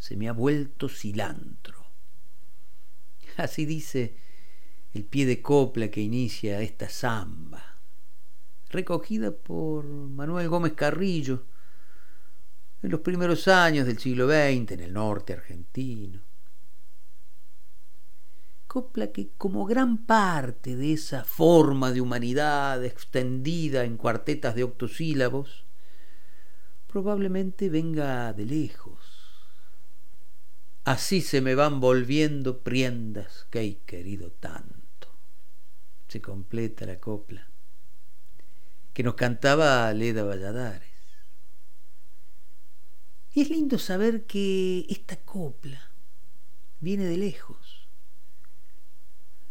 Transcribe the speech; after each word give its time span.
Se 0.00 0.16
me 0.16 0.28
ha 0.28 0.32
vuelto 0.32 0.88
cilantro. 0.88 1.86
Así 3.36 3.66
dice 3.66 4.16
el 4.92 5.04
pie 5.04 5.26
de 5.26 5.40
copla 5.40 5.88
que 5.88 6.00
inicia 6.00 6.60
esta 6.62 6.88
samba, 6.88 7.78
recogida 8.70 9.30
por 9.30 9.84
Manuel 9.84 10.48
Gómez 10.48 10.72
Carrillo 10.72 11.44
en 12.82 12.90
los 12.90 13.00
primeros 13.00 13.46
años 13.46 13.86
del 13.86 13.98
siglo 13.98 14.26
XX 14.26 14.72
en 14.72 14.80
el 14.80 14.92
norte 14.94 15.34
argentino. 15.34 16.22
Copla 18.66 19.12
que 19.12 19.32
como 19.36 19.66
gran 19.66 20.06
parte 20.06 20.76
de 20.76 20.94
esa 20.94 21.24
forma 21.24 21.92
de 21.92 22.00
humanidad 22.00 22.82
extendida 22.84 23.84
en 23.84 23.96
cuartetas 23.96 24.54
de 24.54 24.64
octosílabos, 24.64 25.66
probablemente 26.86 27.68
venga 27.68 28.32
de 28.32 28.46
lejos. 28.46 29.19
Así 30.90 31.20
se 31.20 31.40
me 31.40 31.54
van 31.54 31.78
volviendo 31.78 32.62
priendas 32.62 33.46
que 33.48 33.60
he 33.60 33.78
querido 33.86 34.32
tanto. 34.32 35.06
Se 36.08 36.20
completa 36.20 36.84
la 36.84 36.98
copla 36.98 37.48
que 38.92 39.04
nos 39.04 39.14
cantaba 39.14 39.92
Leda 39.92 40.24
Valladares. 40.24 40.90
Y 43.32 43.42
es 43.42 43.50
lindo 43.50 43.78
saber 43.78 44.24
que 44.26 44.84
esta 44.88 45.14
copla 45.14 45.92
viene 46.80 47.04
de 47.04 47.18
lejos. 47.18 47.86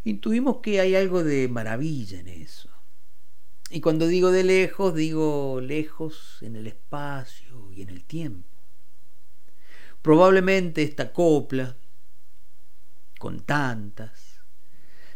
Intuimos 0.03 0.57
que 0.57 0.81
hay 0.81 0.93
algo 0.95 1.23
de 1.23 1.47
maravilla 1.47 2.19
en 2.19 2.27
eso. 2.27 2.69
Y 3.69 3.79
cuando 3.79 4.07
digo 4.07 4.31
de 4.31 4.43
lejos, 4.43 4.93
digo 4.93 5.61
lejos 5.61 6.39
en 6.41 6.57
el 6.57 6.67
espacio 6.67 7.71
y 7.71 7.83
en 7.83 7.91
el 7.91 8.03
tiempo. 8.03 8.48
Probablemente 10.01 10.83
esta 10.83 11.11
copla, 11.11 11.75
con 13.17 13.41
tantas, 13.41 14.39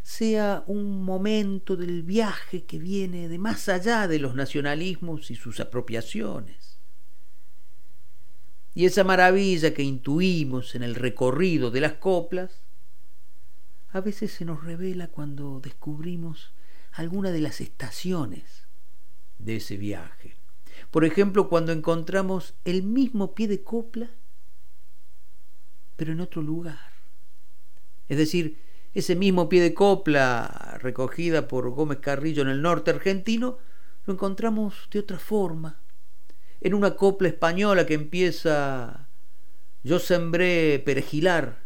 sea 0.02 0.64
un 0.68 1.04
momento 1.04 1.78
del 1.78 2.04
viaje 2.04 2.66
que 2.66 2.78
viene 2.78 3.30
de 3.30 3.38
más 3.38 3.70
allá 3.70 4.08
de 4.08 4.20
los 4.20 4.36
nacionalismos 4.36 5.32
y 5.32 5.36
sus 5.36 5.62
apropiaciones. 5.62 6.78
Y 8.76 8.86
esa 8.86 9.04
maravilla 9.04 9.74
que 9.74 9.84
intuimos 9.84 10.76
en 10.76 10.84
el 10.84 10.96
recorrido 10.96 11.72
de 11.72 11.82
las 11.82 11.94
coplas, 11.94 12.62
a 13.92 14.02
veces 14.02 14.32
se 14.34 14.44
nos 14.44 14.64
revela 14.64 15.08
cuando 15.08 15.60
descubrimos 15.62 16.52
alguna 16.92 17.32
de 17.32 17.42
las 17.42 17.62
estaciones 17.62 18.68
de 19.38 19.58
ese 19.58 19.78
viaje. 19.78 20.36
Por 20.92 21.06
ejemplo, 21.06 21.48
cuando 21.48 21.72
encontramos 21.72 22.56
el 22.66 22.84
mismo 22.84 23.36
pie 23.36 23.48
de 23.48 23.64
copla, 23.64 24.10
pero 25.96 26.12
en 26.12 26.22
otro 26.22 26.42
lugar. 26.42 26.94
Es 28.08 28.18
decir, 28.18 28.60
ese 28.94 29.16
mismo 29.16 29.50
pie 29.50 29.62
de 29.62 29.74
copla 29.74 30.78
recogida 30.82 31.48
por 31.48 31.70
Gómez 31.72 32.00
Carrillo 32.00 32.42
en 32.42 32.50
el 32.50 32.62
norte 32.62 32.92
argentino, 32.92 33.58
lo 34.06 34.14
encontramos 34.14 34.88
de 34.92 35.00
otra 35.00 35.18
forma, 35.18 35.80
en 36.62 36.74
una 36.74 36.96
copla 36.96 37.28
española 37.28 37.86
que 37.86 37.94
empieza 37.94 39.10
yo 39.84 40.00
sembré 40.00 40.80
perejilar 40.80 41.66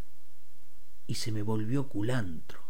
y 1.06 1.16
se 1.16 1.32
me 1.32 1.44
volvió 1.44 1.88
culantro. 1.88 2.62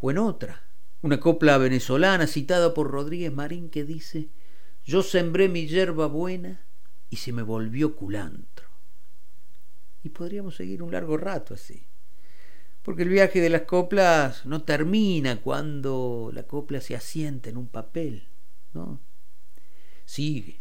O 0.00 0.10
en 0.10 0.18
otra, 0.18 0.64
una 1.02 1.20
copla 1.20 1.56
venezolana 1.56 2.26
citada 2.26 2.74
por 2.74 2.90
Rodríguez 2.90 3.32
Marín 3.32 3.70
que 3.70 3.84
dice 3.84 4.28
yo 4.84 5.02
sembré 5.02 5.48
mi 5.48 5.66
hierba 5.66 6.06
buena 6.06 6.64
y 7.10 7.16
se 7.16 7.32
me 7.32 7.42
volvió 7.42 7.96
culantro. 7.96 8.55
Y 10.06 10.10
podríamos 10.10 10.54
seguir 10.54 10.84
un 10.84 10.92
largo 10.92 11.16
rato 11.16 11.54
así. 11.54 11.84
Porque 12.84 13.02
el 13.02 13.08
viaje 13.08 13.40
de 13.40 13.50
las 13.50 13.62
coplas 13.62 14.46
no 14.46 14.62
termina 14.62 15.42
cuando 15.42 16.30
la 16.32 16.44
copla 16.44 16.80
se 16.80 16.94
asienta 16.94 17.50
en 17.50 17.56
un 17.56 17.66
papel, 17.66 18.28
¿no? 18.72 19.00
Sigue. 20.04 20.60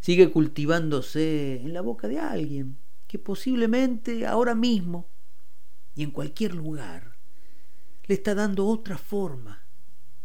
Sigue 0.00 0.30
cultivándose 0.30 1.62
en 1.62 1.72
la 1.72 1.80
boca 1.80 2.06
de 2.06 2.18
alguien 2.18 2.76
que 3.06 3.18
posiblemente 3.18 4.26
ahora 4.26 4.54
mismo 4.54 5.08
y 5.94 6.02
en 6.02 6.10
cualquier 6.10 6.54
lugar 6.54 7.16
le 8.04 8.14
está 8.14 8.34
dando 8.34 8.66
otra 8.66 8.98
forma 8.98 9.64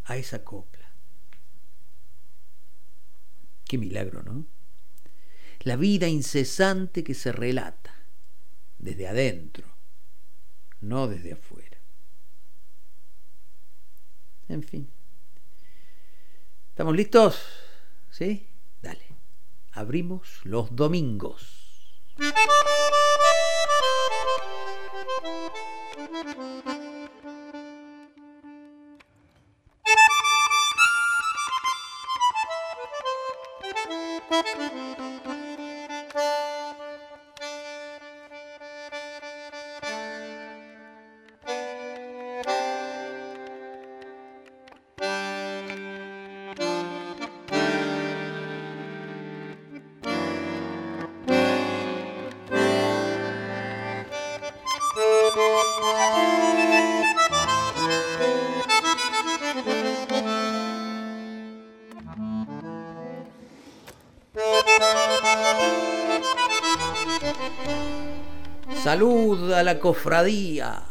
a 0.04 0.18
esa 0.18 0.44
copla. 0.44 0.92
Qué 3.64 3.78
milagro, 3.78 4.24
¿no? 4.24 4.46
La 5.62 5.78
vida 5.78 6.10
incesante 6.10 7.06
que 7.06 7.14
se 7.14 7.32
relata 7.32 7.99
desde 8.80 9.08
adentro 9.08 9.80
no 10.82 11.08
desde 11.08 11.34
afuera. 11.34 11.78
En 14.48 14.64
fin. 14.64 14.90
¿Estamos 16.70 16.96
listos? 16.96 17.40
¿Sí? 18.10 18.48
Dale. 18.82 19.06
Abrimos 19.72 20.44
los 20.46 20.76
domingos. 20.76 22.08
Salud 69.00 69.54
a 69.54 69.64
la 69.64 69.80
cofradía, 69.80 70.84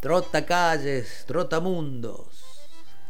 trota 0.00 0.46
calles, 0.46 1.24
trota 1.26 1.58
mundos. 1.58 2.44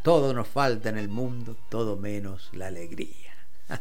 Todo 0.02 0.32
nos 0.32 0.48
falta 0.48 0.88
en 0.88 0.96
el 0.96 1.10
mundo, 1.10 1.58
todo 1.68 1.98
menos 1.98 2.48
la 2.54 2.68
alegría. 2.68 3.34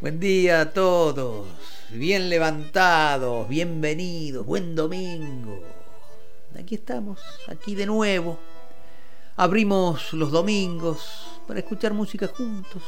Buen 0.00 0.18
día 0.18 0.62
a 0.62 0.72
todos, 0.72 1.46
bien 1.90 2.28
levantados, 2.28 3.48
bienvenidos, 3.48 4.44
buen 4.44 4.74
domingo. 4.74 5.62
Aquí 6.58 6.74
estamos, 6.74 7.20
aquí 7.46 7.76
de 7.76 7.86
nuevo. 7.86 8.40
Abrimos 9.36 10.12
los 10.14 10.32
domingos 10.32 11.40
para 11.46 11.60
escuchar 11.60 11.94
música 11.94 12.26
juntos. 12.26 12.82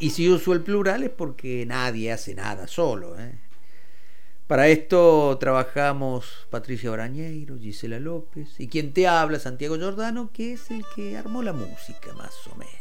Y 0.00 0.10
si 0.10 0.28
uso 0.28 0.52
el 0.52 0.62
plural 0.62 1.04
es 1.04 1.10
porque 1.10 1.64
nadie 1.64 2.10
hace 2.10 2.34
nada 2.34 2.66
solo. 2.66 3.16
¿eh? 3.20 3.51
Para 4.46 4.68
esto 4.68 5.38
trabajamos 5.38 6.46
Patricia 6.50 6.90
Brañeiro, 6.90 7.58
Gisela 7.58 8.00
López 8.00 8.58
y 8.58 8.68
quien 8.68 8.92
te 8.92 9.06
habla, 9.06 9.38
Santiago 9.38 9.76
Giordano, 9.76 10.30
que 10.32 10.54
es 10.54 10.70
el 10.70 10.84
que 10.94 11.16
armó 11.16 11.42
la 11.42 11.52
música 11.52 12.12
más 12.14 12.34
o 12.48 12.56
menos. 12.56 12.72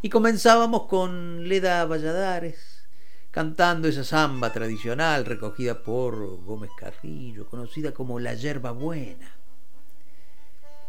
Y 0.00 0.08
comenzábamos 0.08 0.86
con 0.86 1.46
Leda 1.46 1.84
Valladares, 1.84 2.88
cantando 3.30 3.86
esa 3.86 4.02
samba 4.02 4.52
tradicional 4.52 5.26
recogida 5.26 5.82
por 5.82 6.42
Gómez 6.44 6.70
Carrillo, 6.76 7.46
conocida 7.46 7.92
como 7.92 8.18
La 8.18 8.34
Yerba 8.34 8.72
Buena. 8.72 9.36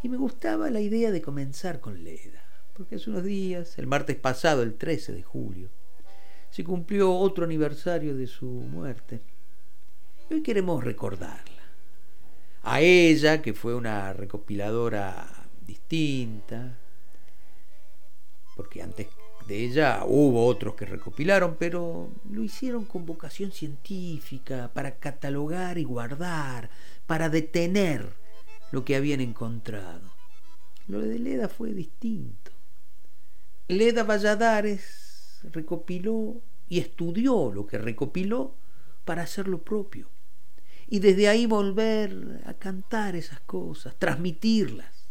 Y 0.02 0.10
me 0.10 0.18
gustaba 0.18 0.70
la 0.70 0.80
idea 0.80 1.12
de 1.12 1.22
comenzar 1.22 1.82
con 1.82 2.04
Leda, 2.04 2.42
porque 2.74 2.96
hace 2.96 3.10
unos 3.10 3.26
días, 3.26 3.78
el 3.78 3.86
martes 3.86 4.16
pasado, 4.16 4.64
el 4.64 4.76
13 4.76 5.12
de 5.12 5.24
julio, 5.24 5.70
se 6.50 6.64
cumplió 6.64 7.14
otro 7.14 7.44
aniversario 7.44 8.16
de 8.16 8.28
su 8.28 8.48
muerte 8.48 9.22
hoy 10.30 10.42
queremos 10.42 10.84
recordarla. 10.84 11.64
A 12.64 12.82
ella, 12.82 13.42
que 13.42 13.54
fue 13.54 13.76
una 13.76 14.12
recopiladora 14.14 15.28
distinta, 15.66 16.78
porque 18.56 18.82
antes 18.82 19.08
de 19.48 19.64
ella 19.64 20.04
hubo 20.06 20.46
otros 20.46 20.76
que 20.76 20.86
recopilaron, 20.86 21.56
pero 21.58 22.10
lo 22.30 22.44
hicieron 22.44 22.86
con 22.86 23.06
vocación 23.06 23.52
científica, 23.52 24.70
para 24.74 24.96
catalogar 24.96 25.78
y 25.78 25.86
guardar, 25.86 26.70
para 27.06 27.30
detener 27.30 28.12
lo 28.72 28.84
que 28.84 28.98
habían 28.98 29.22
encontrado. 29.22 30.12
Lo 30.88 31.00
de 31.00 31.20
Leda 31.20 31.48
fue 31.48 31.74
distinto. 31.74 32.52
Leda 33.70 34.04
Valladares 34.04 35.40
recopiló 35.54 36.42
y 36.68 36.80
estudió 36.80 37.52
lo 37.54 37.66
que 37.66 37.78
recopiló 37.78 38.56
para 39.06 39.24
hacer 39.24 39.48
lo 39.48 39.62
propio 39.62 40.10
y 40.90 41.00
desde 41.00 41.28
ahí 41.28 41.46
volver 41.46 42.42
a 42.46 42.54
cantar 42.54 43.16
esas 43.16 43.42
cosas, 43.42 43.96
transmitirlas. 43.98 45.08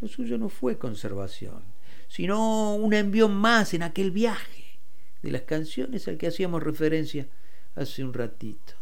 Lo 0.00 0.08
suyo 0.08 0.36
no 0.36 0.50
fue 0.50 0.78
conservación, 0.78 1.62
sino 2.08 2.74
un 2.74 2.92
envión 2.92 3.34
más 3.34 3.72
en 3.72 3.82
aquel 3.82 4.10
viaje 4.10 4.78
de 5.22 5.30
las 5.30 5.42
canciones 5.42 6.06
al 6.08 6.18
que 6.18 6.26
hacíamos 6.26 6.62
referencia 6.62 7.26
hace 7.74 8.04
un 8.04 8.12
ratito. 8.12 8.74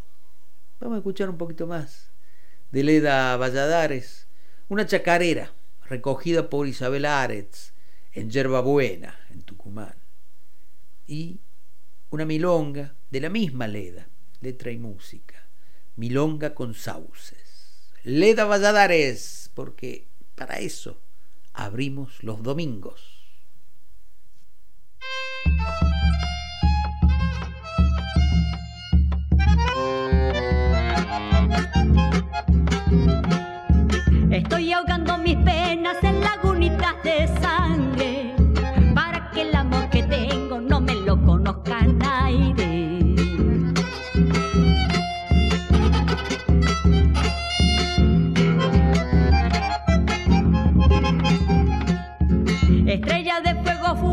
Vamos 0.80 0.96
a 0.96 0.98
escuchar 0.98 1.30
un 1.30 1.38
poquito 1.38 1.66
más 1.66 2.10
de 2.72 2.82
Leda 2.82 3.36
Valladares, 3.36 4.26
una 4.68 4.86
chacarera 4.86 5.52
recogida 5.88 6.50
por 6.50 6.66
Isabel 6.66 7.04
Aretz 7.04 7.72
en 8.12 8.30
Yerba 8.30 8.60
Buena, 8.60 9.16
en 9.30 9.42
Tucumán, 9.42 9.94
y 11.06 11.38
una 12.10 12.24
milonga 12.24 12.94
de 13.10 13.20
la 13.20 13.28
misma 13.28 13.68
Leda, 13.68 14.08
letra 14.40 14.72
y 14.72 14.78
música 14.78 15.43
milonga 15.96 16.54
con 16.54 16.74
sauces. 16.74 17.90
Leda 18.02 18.44
Valladares, 18.44 19.50
porque 19.54 20.08
para 20.34 20.58
eso 20.58 21.00
abrimos 21.52 22.22
los 22.22 22.42
domingos. 22.42 23.14
Estoy 34.30 34.72
ahogando 34.72 35.16
mis 35.18 35.36
penas 35.36 35.96
en 36.02 36.20
lagunitas 36.20 37.02
de 37.04 37.28
sangre 37.40 38.34
para 38.94 39.30
que 39.30 39.42
el 39.42 39.54
amor 39.54 39.88
que 39.90 40.02
tengo 40.02 40.60
no 40.60 40.80
me 40.80 40.94
lo 40.94 41.22
conozca 41.22 41.86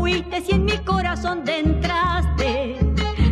fuiste 0.02 0.40
si 0.40 0.50
en 0.50 0.64
mi 0.64 0.78
corazón 0.78 1.44
te 1.44 1.60
entraste. 1.60 2.76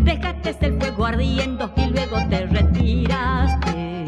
Dejaste 0.05 0.57
el 0.61 0.79
fuego 0.79 1.05
ardiendo 1.05 1.73
y 1.77 1.87
luego 1.87 2.17
te 2.29 2.47
retiraste. 2.47 4.05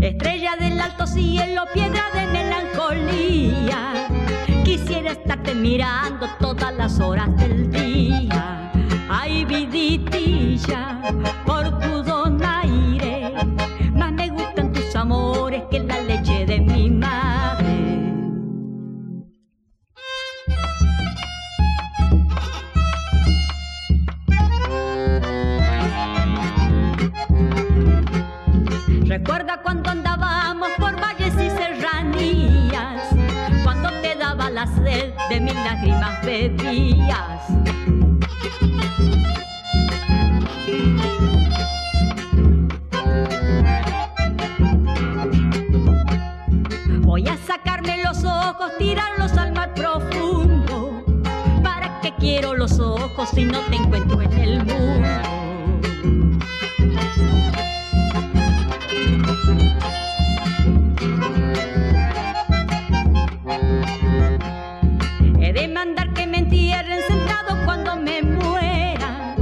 Estrella 0.00 0.56
del 0.58 0.80
alto 0.80 1.06
cielo, 1.06 1.64
piedra 1.74 2.04
de 2.14 2.26
melancolía. 2.38 4.08
Quisiera 4.64 5.12
estarte 5.12 5.54
mirando 5.54 6.26
todas 6.40 6.74
las 6.74 6.98
horas 7.00 7.36
del 7.36 7.70
día. 7.70 8.72
Ay, 9.10 9.44
viditilla, 9.44 11.02
por 11.44 11.78
tu 11.80 12.07
Recuerda 29.18 29.60
cuando 29.62 29.90
andábamos 29.90 30.68
por 30.78 30.94
valles 31.00 31.34
y 31.34 31.50
serranías, 31.50 33.02
cuando 33.64 33.90
te 34.00 34.14
daba 34.14 34.48
la 34.48 34.64
sed 34.64 35.12
de 35.28 35.40
mil 35.40 35.56
lágrimas 35.56 36.24
bebías. 36.24 37.42
Voy 47.00 47.26
a 47.26 47.36
sacarme 47.38 48.00
los 48.04 48.22
ojos, 48.22 48.70
tirarlos 48.78 49.36
al 49.36 49.52
mar 49.52 49.74
profundo. 49.74 51.04
¿Para 51.64 52.00
qué 52.00 52.14
quiero 52.20 52.54
los 52.54 52.78
ojos 52.78 53.28
si 53.30 53.44
no 53.44 53.58
te 53.62 53.76
encuentro 53.76 54.22
en 54.22 54.32
el 54.34 54.64
mundo? 54.64 55.38
He 65.40 65.52
de 65.52 65.68
mandar 65.68 66.12
que 66.14 66.26
me 66.26 66.38
entierren 66.38 67.00
sentado 67.06 67.56
cuando 67.64 67.96
me 67.96 68.22
muera, 68.22 69.34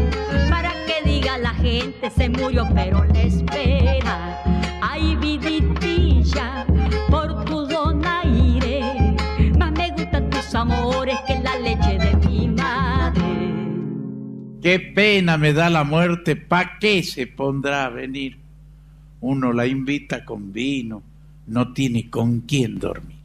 para 0.49 0.73
que 0.87 1.09
diga 1.09 1.39
la 1.39 1.55
gente 1.55 2.11
se 2.11 2.29
murió 2.29 2.69
pero 2.75 3.05
le 3.05 3.27
espera. 3.27 4.43
Ay, 4.81 5.17
viditilla, 5.17 6.67
por 7.11 7.45
tu 7.45 7.67
donaire, 7.67 9.17
más 9.59 9.73
me 9.73 9.91
gustan 9.91 10.31
tus 10.31 10.55
amores 10.55 11.19
que 11.27 11.39
la 11.41 11.59
leche 11.59 11.99
de 11.99 12.17
mi 12.29 12.49
madre. 12.49 13.23
Qué 14.63 14.81
pena 14.81 15.39
me 15.39 15.53
da 15.53 15.71
la 15.71 15.85
muerte, 15.85 16.37
¿pa' 16.37 16.79
qué 16.79 17.03
se 17.03 17.27
pondrá 17.27 17.87
a 17.87 17.91
venir? 17.91 18.39
Uno 19.21 19.53
la 19.53 19.67
invita 19.67 20.25
con 20.25 20.53
vino, 20.53 21.03
no 21.47 21.73
tiene 21.73 22.11
con 22.11 22.41
quién 22.41 22.79
dormir. 22.79 23.16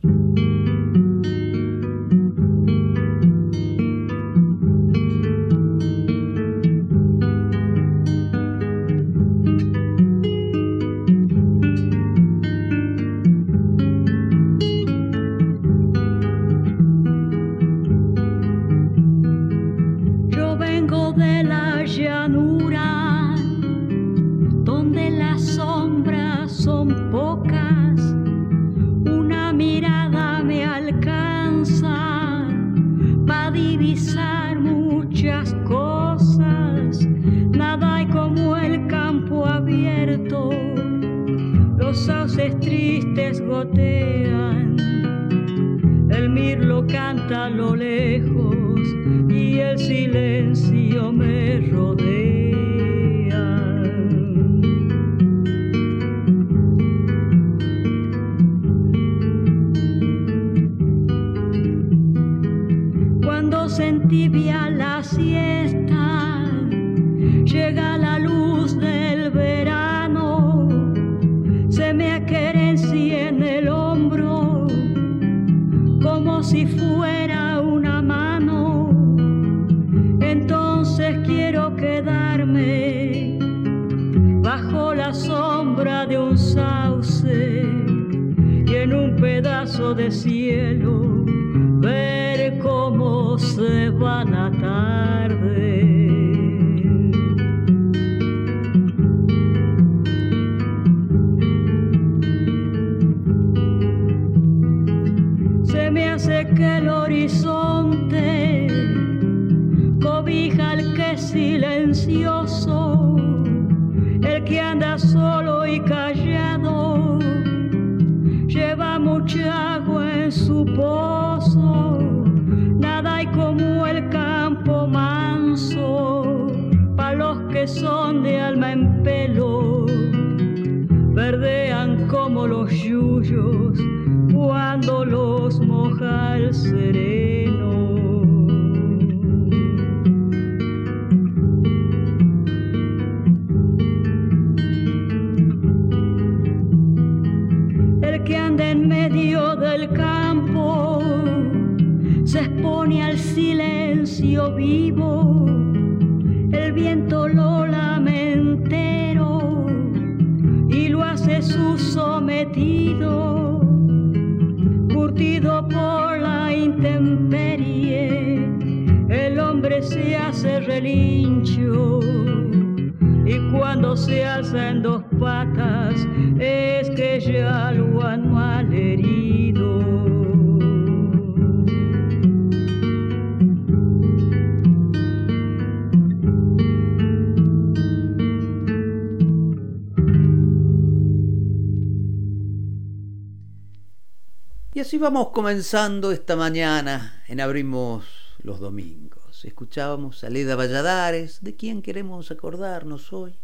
Así 194.91 194.97
vamos 194.97 195.29
comenzando 195.29 196.11
esta 196.11 196.35
mañana 196.35 197.23
en 197.29 197.39
Abrimos 197.39 198.03
los 198.43 198.59
Domingos. 198.59 199.45
Escuchábamos 199.45 200.25
a 200.25 200.29
Leda 200.29 200.57
Valladares, 200.57 201.41
de 201.41 201.55
quien 201.55 201.81
queremos 201.81 202.29
acordarnos 202.29 203.13
hoy, 203.13 203.39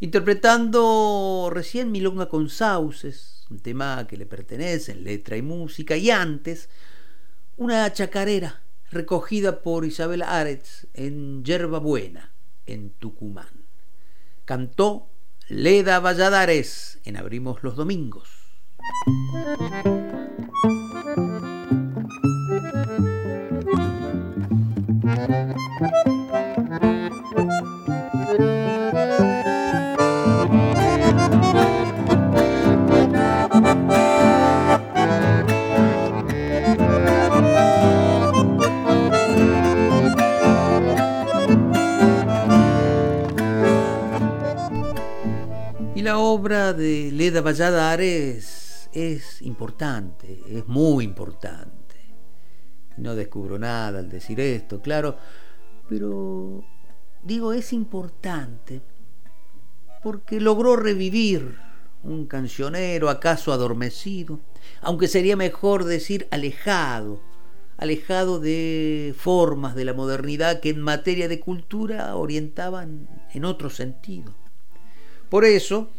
interpretando 0.00 1.48
recién 1.50 1.90
Milonga 1.90 2.28
con 2.28 2.50
Sauces, 2.50 3.46
un 3.48 3.60
tema 3.60 4.06
que 4.06 4.18
le 4.18 4.26
pertenece 4.26 4.92
en 4.92 5.04
letra 5.04 5.38
y 5.38 5.40
música, 5.40 5.96
y 5.96 6.10
antes 6.10 6.68
una 7.56 7.90
chacarera 7.90 8.60
recogida 8.90 9.62
por 9.62 9.86
Isabel 9.86 10.20
Aretz 10.20 10.88
en 10.92 11.42
Yerba 11.42 11.78
Buena, 11.78 12.34
en 12.66 12.90
Tucumán. 12.90 13.64
Cantó 14.44 15.08
Leda 15.48 16.00
Valladares 16.00 16.98
en 17.06 17.16
Abrimos 17.16 17.62
los 17.62 17.76
Domingos. 17.76 18.45
La 46.06 46.18
obra 46.18 46.72
de 46.72 47.10
Leda 47.10 47.40
Valladares 47.40 48.55
es 48.96 49.42
importante, 49.42 50.40
es 50.48 50.66
muy 50.66 51.04
importante. 51.04 51.96
No 52.96 53.14
descubro 53.14 53.58
nada 53.58 53.98
al 53.98 54.08
decir 54.08 54.40
esto, 54.40 54.80
claro, 54.80 55.18
pero 55.86 56.64
digo, 57.22 57.52
es 57.52 57.74
importante 57.74 58.80
porque 60.02 60.40
logró 60.40 60.76
revivir 60.76 61.58
un 62.02 62.26
cancionero 62.26 63.10
acaso 63.10 63.52
adormecido, 63.52 64.40
aunque 64.80 65.08
sería 65.08 65.36
mejor 65.36 65.84
decir 65.84 66.26
alejado, 66.30 67.20
alejado 67.76 68.40
de 68.40 69.14
formas 69.18 69.74
de 69.74 69.84
la 69.84 69.92
modernidad 69.92 70.60
que 70.60 70.70
en 70.70 70.80
materia 70.80 71.28
de 71.28 71.40
cultura 71.40 72.16
orientaban 72.16 73.10
en 73.34 73.44
otro 73.44 73.68
sentido. 73.68 74.34
Por 75.28 75.44
eso, 75.44 75.90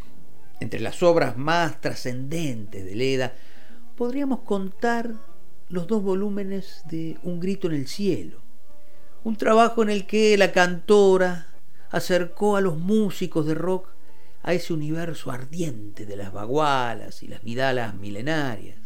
entre 0.60 0.80
las 0.80 1.04
obras 1.04 1.38
más 1.38 1.80
trascendentes 1.82 2.86
de 2.86 2.96
Leda, 2.96 3.34
podríamos 3.96 4.40
contar 4.42 5.12
los 5.70 5.88
dos 5.88 6.02
volúmenes 6.02 6.82
de 6.86 7.18
Un 7.24 7.40
grito 7.40 7.68
en 7.68 7.74
el 7.74 7.88
cielo, 7.88 8.42
un 9.24 9.36
trabajo 9.36 9.84
en 9.84 9.90
el 9.90 10.08
que 10.08 10.38
la 10.38 10.52
cantora 10.52 11.48
acercó 11.90 12.56
a 12.56 12.62
los 12.62 12.78
músicos 12.78 13.46
de 13.46 13.56
rock 13.56 13.90
a 14.44 14.54
ese 14.54 14.74
universo 14.74 15.32
ardiente 15.32 16.06
de 16.06 16.16
las 16.16 16.32
bagualas 16.32 17.22
y 17.24 17.28
las 17.28 17.44
vidalas 17.44 17.96
milenarias, 17.96 18.80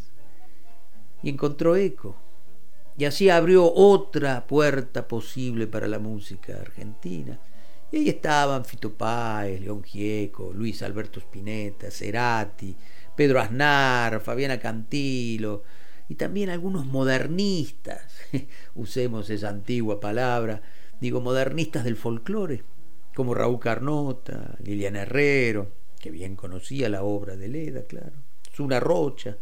y 1.22 1.30
encontró 1.30 1.76
eco, 1.76 2.16
y 2.98 3.06
así 3.06 3.30
abrió 3.30 3.72
otra 3.72 4.48
puerta 4.48 5.08
posible 5.08 5.68
para 5.68 5.88
la 5.88 6.00
música 6.00 6.54
argentina 6.60 7.40
y 7.92 7.98
ahí 7.98 8.10
estaban 8.10 8.64
Fito 8.64 8.94
Páez, 8.94 9.60
León 9.60 9.84
Gieco, 9.84 10.54
Luis 10.54 10.82
Alberto 10.82 11.20
Spinetta, 11.20 11.92
Cerati, 11.92 12.76
Pedro 13.16 13.40
Aznar, 13.40 14.22
Fabiana 14.22 14.60
Cantilo 14.60 15.64
y 16.08 16.16
también 16.16 16.50
algunos 16.50 16.86
modernistas, 16.86 18.14
usemos 18.76 19.30
esa 19.30 19.50
antigua 19.50 20.00
palabra, 20.00 20.62
digo 21.00 21.22
modernistas 21.22 21.84
del 21.84 21.98
folclore, 21.98 22.64
como 23.14 23.34
Raúl 23.34 23.60
Carnota, 23.60 24.56
Liliana 24.64 25.02
Herrero, 25.02 25.72
que 26.00 26.12
bien 26.12 26.36
conocía 26.36 26.90
la 26.90 27.04
obra 27.04 27.36
de 27.36 27.48
Leda, 27.50 27.84
claro, 27.84 28.14
Zuna 28.54 28.80
Rocha. 28.80 29.38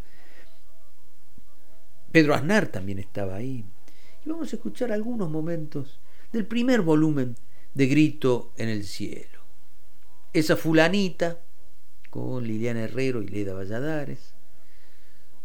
Pedro 2.12 2.34
Aznar 2.34 2.68
también 2.68 3.00
estaba 3.00 3.36
ahí. 3.36 3.64
Y 4.26 4.30
vamos 4.30 4.52
a 4.52 4.56
escuchar 4.56 4.92
algunos 4.92 5.30
momentos 5.30 6.00
del 6.32 6.46
primer 6.46 6.82
volumen 6.82 7.36
de 7.74 7.88
grito 7.88 8.54
en 8.58 8.70
el 8.70 8.86
cielo. 8.86 9.40
Esa 10.34 10.56
fulanita, 10.56 11.40
con 12.10 12.46
Liliana 12.46 12.84
Herrero 12.84 13.22
y 13.22 13.28
Leda 13.28 13.54
Valladares, 13.54 14.34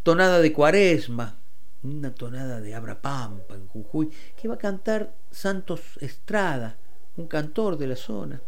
tonada 0.02 0.40
de 0.40 0.52
cuaresma, 0.52 1.38
una 1.82 2.14
tonada 2.14 2.60
de 2.60 2.74
Abra 2.74 3.00
Pampa 3.00 3.54
en 3.54 3.68
Jujuy, 3.68 4.10
que 4.40 4.48
va 4.48 4.54
a 4.54 4.58
cantar 4.58 5.14
Santos 5.30 5.98
Estrada, 6.00 6.78
un 7.16 7.26
cantor 7.26 7.76
de 7.76 7.86
la 7.86 7.96
zona. 7.96 8.40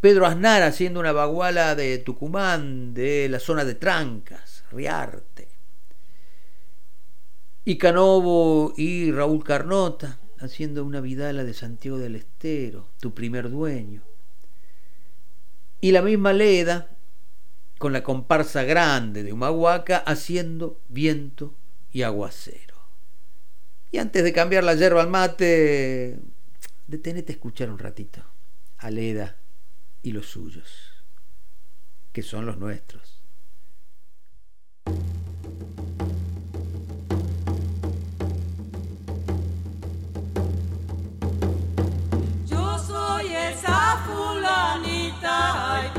Pedro 0.00 0.26
Aznar 0.26 0.62
haciendo 0.62 1.00
una 1.00 1.12
baguala 1.12 1.74
de 1.74 1.98
Tucumán, 1.98 2.94
de 2.94 3.28
la 3.28 3.40
zona 3.40 3.64
de 3.64 3.74
Trancas, 3.74 4.64
Riarte. 4.70 5.48
Y 7.64 7.76
Canovo 7.76 8.72
y 8.76 9.10
Raúl 9.10 9.42
Carnota, 9.42 10.20
haciendo 10.40 10.84
una 10.84 11.00
vidala 11.00 11.44
de 11.44 11.54
Santiago 11.54 11.98
del 11.98 12.16
Estero, 12.16 12.88
tu 13.00 13.14
primer 13.14 13.50
dueño. 13.50 14.02
Y 15.80 15.92
la 15.92 16.02
misma 16.02 16.32
Leda, 16.32 16.90
con 17.78 17.92
la 17.92 18.02
comparsa 18.02 18.64
grande 18.64 19.22
de 19.22 19.32
Humahuaca, 19.32 19.98
haciendo 19.98 20.80
viento 20.88 21.54
y 21.92 22.02
aguacero. 22.02 22.76
Y 23.90 23.98
antes 23.98 24.24
de 24.24 24.32
cambiar 24.32 24.64
la 24.64 24.74
yerba 24.74 25.02
al 25.02 25.08
mate, 25.08 26.18
detenete 26.86 27.32
a 27.32 27.36
escuchar 27.36 27.70
un 27.70 27.78
ratito 27.78 28.22
a 28.78 28.90
Leda 28.90 29.36
y 30.02 30.12
los 30.12 30.26
suyos, 30.26 31.04
que 32.12 32.22
son 32.22 32.46
los 32.46 32.58
nuestros. 32.58 33.17
esa 43.58 43.98
fulanita, 44.06 45.74
ay, 45.74 45.90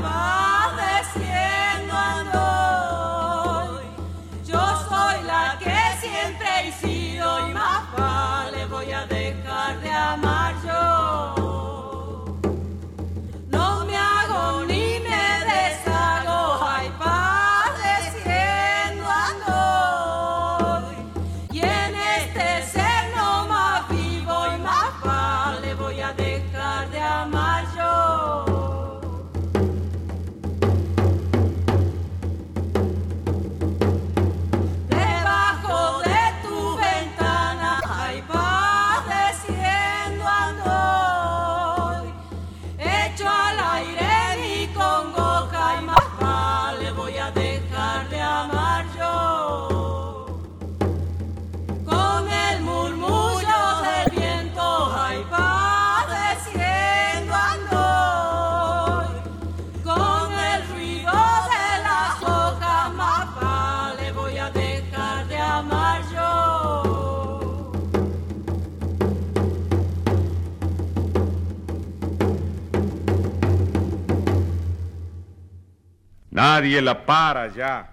Nadie 76.60 76.82
la 76.82 77.06
para 77.06 77.46
ya. 77.46 77.88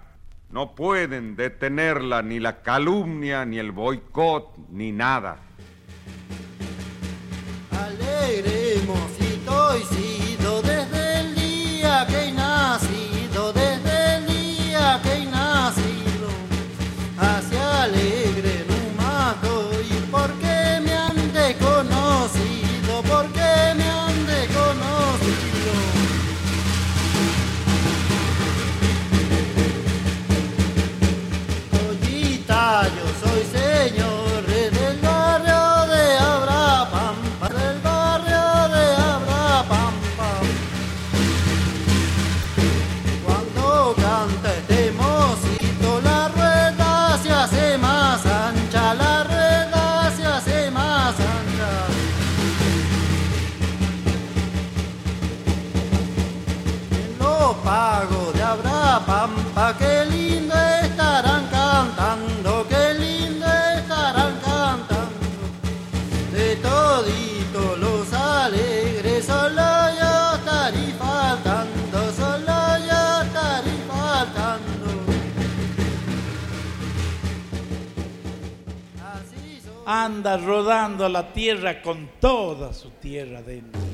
No 0.50 0.74
pueden 0.74 1.36
detenerla 1.36 2.20
ni 2.20 2.38
la 2.38 2.60
calumnia, 2.60 3.46
ni 3.46 3.58
el 3.58 3.72
boicot, 3.72 4.58
ni 4.68 4.92
nada. 4.92 5.38
anda 80.18 80.36
rodando 80.36 81.08
la 81.08 81.32
tierra 81.32 81.80
con 81.80 82.10
toda 82.18 82.72
su 82.72 82.90
tierra 82.90 83.40
dentro. 83.40 83.87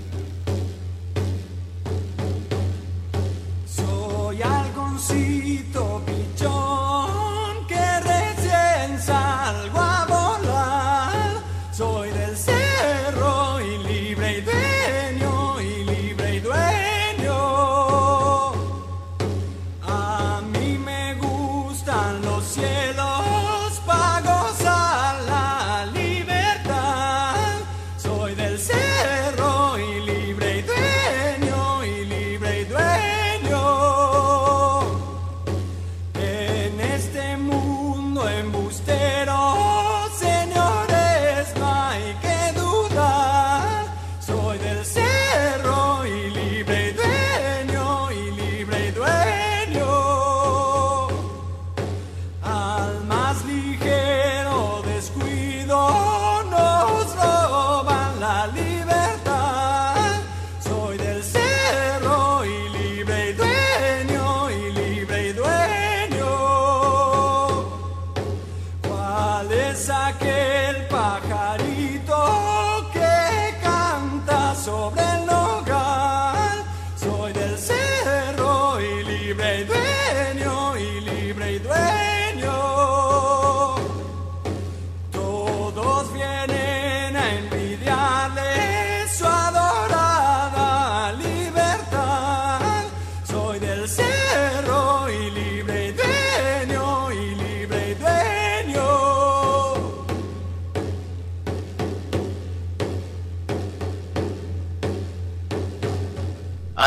ali. 58.44 58.73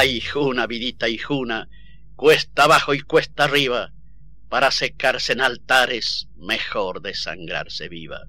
hijuna, 0.08 0.68
vidita 0.68 1.08
hijuna, 1.08 1.70
cuesta 2.16 2.64
abajo 2.64 2.94
y 2.94 3.02
cuesta 3.02 3.44
arriba, 3.46 3.92
para 4.50 4.72
secarse 4.72 5.34
en 5.34 5.42
altares, 5.42 6.28
mejor 6.36 7.02
desangrarse 7.02 7.90
viva. 7.90 8.22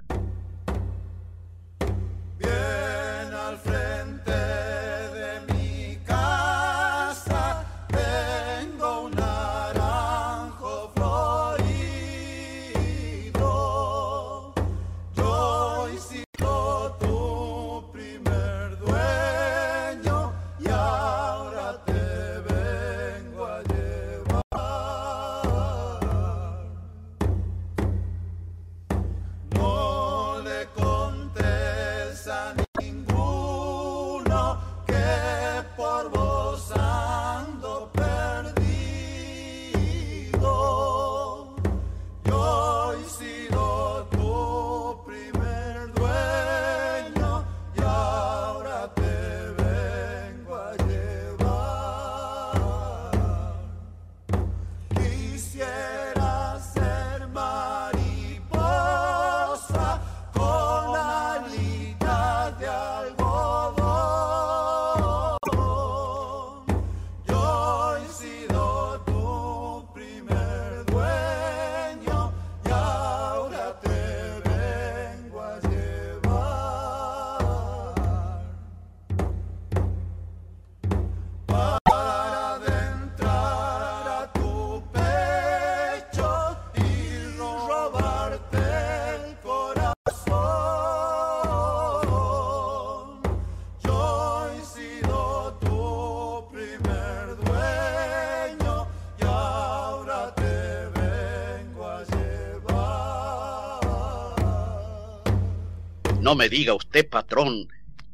No 106.28 106.34
me 106.34 106.50
diga 106.50 106.74
usted, 106.74 107.08
patrón, 107.08 107.68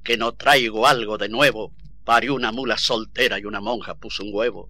que 0.04 0.16
no 0.16 0.34
traigo 0.34 0.86
algo 0.86 1.18
de 1.18 1.28
nuevo. 1.28 1.72
Parió 2.04 2.36
una 2.36 2.52
mula 2.52 2.78
soltera 2.78 3.40
y 3.40 3.44
una 3.44 3.60
monja 3.60 3.96
puso 3.96 4.22
un 4.22 4.30
huevo. 4.32 4.68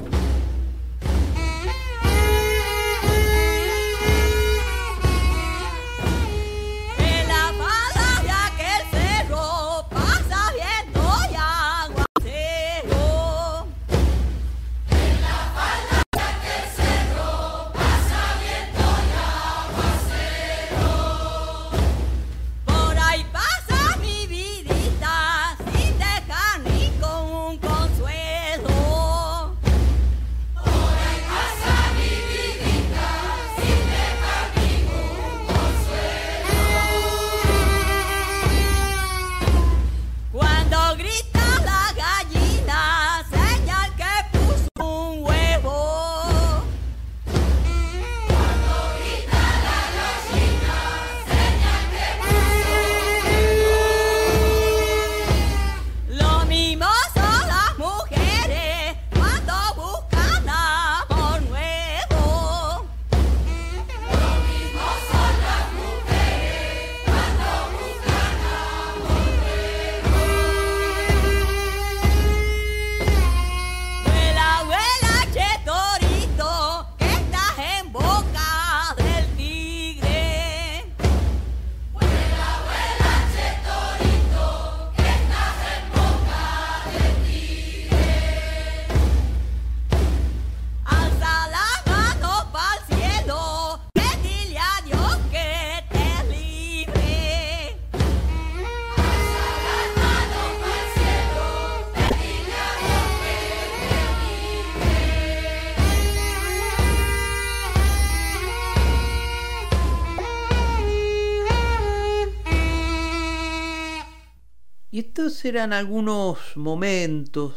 Eran 115.44 115.72
algunos 115.72 116.38
momentos 116.57 117.54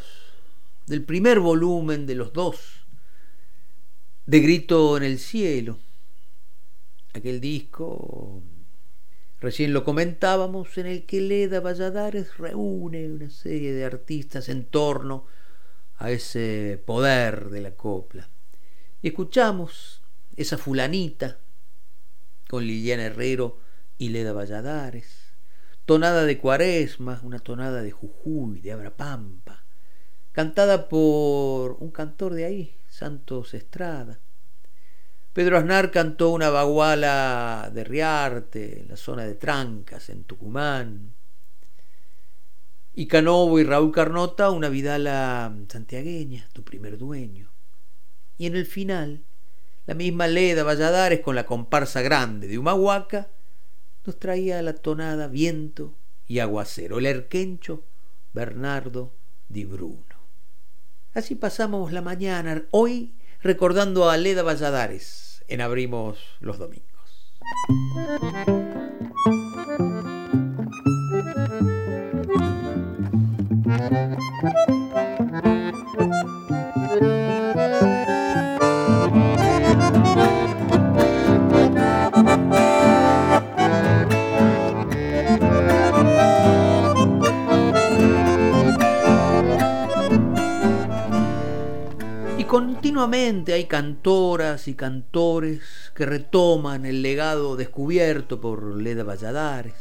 del 0.85 1.03
primer 1.03 1.39
volumen 1.39 2.05
de 2.05 2.15
los 2.15 2.33
dos, 2.33 2.85
de 4.25 4.39
Grito 4.39 4.97
en 4.97 5.03
el 5.03 5.19
Cielo. 5.19 5.77
Aquel 7.13 7.39
disco, 7.39 8.41
recién 9.39 9.73
lo 9.73 9.83
comentábamos, 9.83 10.77
en 10.77 10.87
el 10.87 11.05
que 11.05 11.21
Leda 11.21 11.59
Valladares 11.59 12.37
reúne 12.37 13.07
una 13.07 13.29
serie 13.29 13.73
de 13.73 13.85
artistas 13.85 14.49
en 14.49 14.65
torno 14.65 15.25
a 15.97 16.11
ese 16.11 16.81
poder 16.85 17.49
de 17.49 17.61
la 17.61 17.71
copla. 17.71 18.29
Y 19.01 19.09
escuchamos 19.09 20.01
esa 20.35 20.57
fulanita 20.57 21.39
con 22.49 22.65
Liliana 22.65 23.05
Herrero 23.05 23.59
y 23.97 24.09
Leda 24.09 24.33
Valladares 24.33 25.26
tonada 25.87 26.25
de 26.25 26.37
Cuaresma, 26.37 27.21
una 27.23 27.39
tonada 27.39 27.81
de 27.81 27.91
Jujuy, 27.91 28.59
de 28.59 28.73
Abrapampa, 28.73 29.63
cantada 30.33 30.89
por 30.89 31.77
un 31.79 31.91
cantor 31.91 32.33
de 32.33 32.43
ahí, 32.43 32.77
Santos 32.89 33.53
Estrada. 33.53 34.19
Pedro 35.31 35.57
Aznar 35.57 35.89
cantó 35.89 36.31
una 36.31 36.49
baguala 36.49 37.71
de 37.73 37.85
Riarte, 37.85 38.81
en 38.81 38.89
la 38.89 38.97
zona 38.97 39.23
de 39.23 39.35
Trancas, 39.35 40.09
en 40.09 40.25
Tucumán. 40.25 41.13
Y 42.93 43.07
Canovo 43.07 43.57
y 43.57 43.63
Raúl 43.63 43.93
Carnota 43.93 44.49
una 44.49 44.67
vidala 44.67 45.55
santiagueña, 45.69 46.49
tu 46.51 46.65
primer 46.65 46.97
dueño. 46.97 47.49
Y 48.37 48.47
en 48.47 48.57
el 48.57 48.65
final, 48.65 49.23
la 49.85 49.93
misma 49.93 50.27
Leda 50.27 50.65
Valladares 50.65 51.21
con 51.21 51.35
la 51.35 51.45
comparsa 51.45 52.01
grande 52.01 52.49
de 52.49 52.57
Humahuaca 52.57 53.29
nos 54.07 54.17
traía 54.17 54.61
la 54.61 54.73
tonada 54.73 55.27
viento 55.27 55.93
y 56.25 56.39
aguacero, 56.39 56.97
el 56.97 57.05
erquencho 57.05 57.83
Bernardo 58.33 59.13
Di 59.49 59.65
Bruno. 59.65 60.15
Así 61.13 61.35
pasamos 61.35 61.91
la 61.91 62.01
mañana, 62.01 62.63
hoy 62.71 63.15
recordando 63.41 64.09
a 64.09 64.15
Leda 64.15 64.43
Valladares 64.43 65.43
en 65.49 65.59
Abrimos 65.59 66.19
los 66.39 66.57
Domingos. 66.57 66.87
Continuamente 92.87 93.51
hay 93.51 93.65
cantoras 93.65 94.69
y 94.69 94.73
cantores 94.73 95.91
que 95.93 96.05
retoman 96.05 96.85
el 96.85 97.01
legado 97.01 97.57
descubierto 97.57 98.39
por 98.39 98.81
Leda 98.81 99.03
Valladares. 99.03 99.73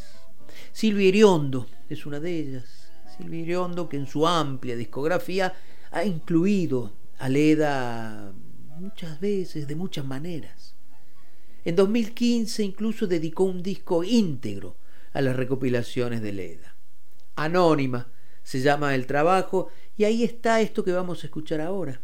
Silvia 0.73 1.07
Iriondo 1.07 1.69
es 1.89 2.05
una 2.05 2.19
de 2.19 2.37
ellas. 2.37 2.91
Silvia 3.17 3.43
Iriondo 3.43 3.89
que 3.89 3.97
en 3.97 4.09
su 4.09 4.27
amplia 4.27 4.75
discografía 4.75 5.55
ha 5.93 6.05
incluido 6.05 6.95
a 7.21 7.29
Leda 7.29 8.33
muchas 8.81 9.21
veces, 9.21 9.69
de 9.69 9.77
muchas 9.77 10.05
maneras. 10.05 10.75
En 11.65 11.77
2015 11.77 12.65
incluso 12.65 13.07
dedicó 13.07 13.45
un 13.45 13.63
disco 13.63 14.03
íntegro 14.03 14.79
a 15.13 15.21
las 15.21 15.37
recopilaciones 15.37 16.23
de 16.23 16.33
Leda. 16.33 16.75
Anónima 17.37 18.09
se 18.43 18.59
llama 18.59 18.97
el 18.97 19.07
trabajo 19.07 19.69
y 19.97 20.03
ahí 20.03 20.25
está 20.25 20.61
esto 20.61 20.83
que 20.83 20.91
vamos 20.91 21.23
a 21.23 21.29
escuchar 21.29 21.61
ahora 21.61 22.01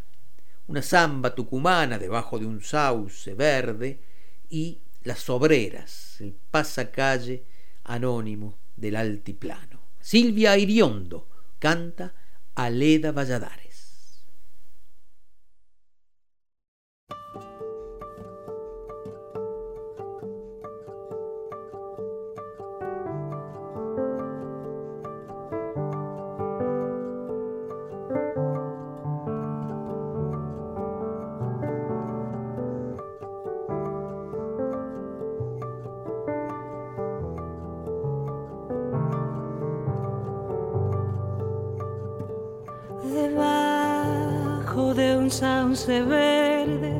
una 0.66 0.83
zamba 0.83 1.35
tucumana 1.35 1.98
debajo 1.98 2.38
de 2.38 2.46
un 2.46 2.62
sauce 2.62 3.35
verde 3.35 4.01
y 4.48 4.81
las 5.03 5.29
obreras, 5.29 6.20
el 6.20 6.35
pasacalle 6.51 7.44
anónimo 7.85 8.59
del 8.77 8.96
altiplano. 8.96 9.81
Silvia 10.01 10.57
Iriondo 10.57 11.29
canta 11.59 12.14
Aleda 12.55 13.12
Valladares. 13.12 13.72
Sauce 45.31 46.03
verde 46.03 46.95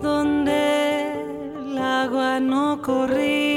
donde 0.00 1.12
el 1.12 1.78
agua 1.78 2.40
no 2.40 2.80
corría. 2.82 3.53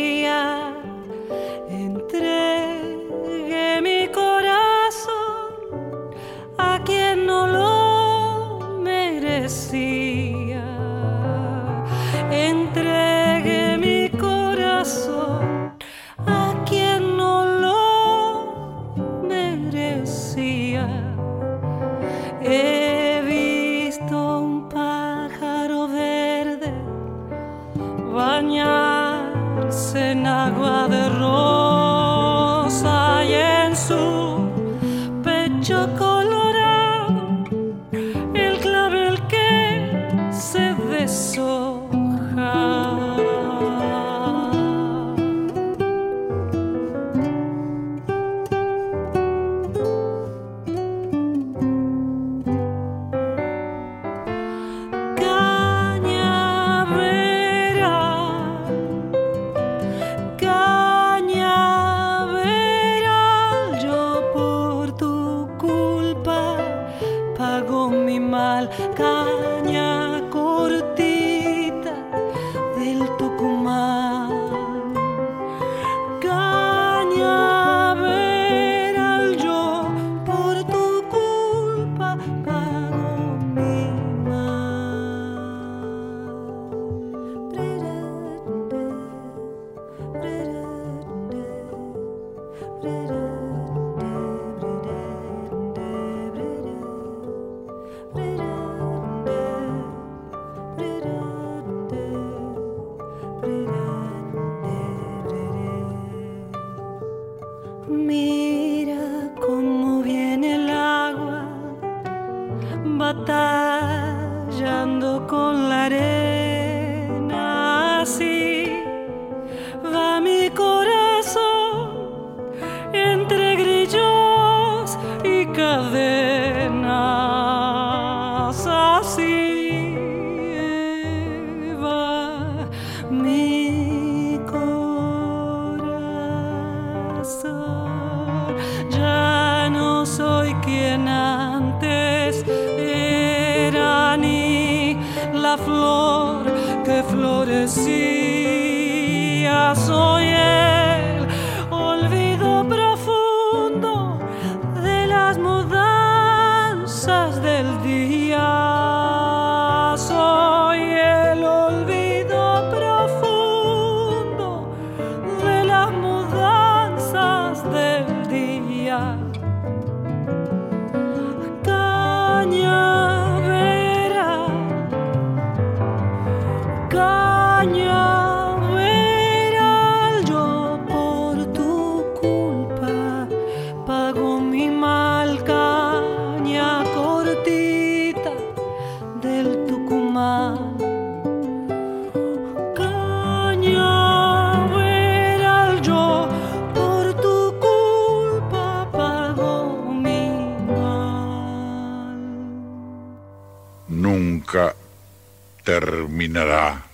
Terminará. 205.63 206.85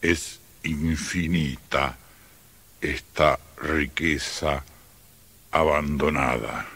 Es 0.00 0.40
infinita 0.62 1.96
esta 2.80 3.38
riqueza 3.56 4.62
abandonada. 5.50 6.73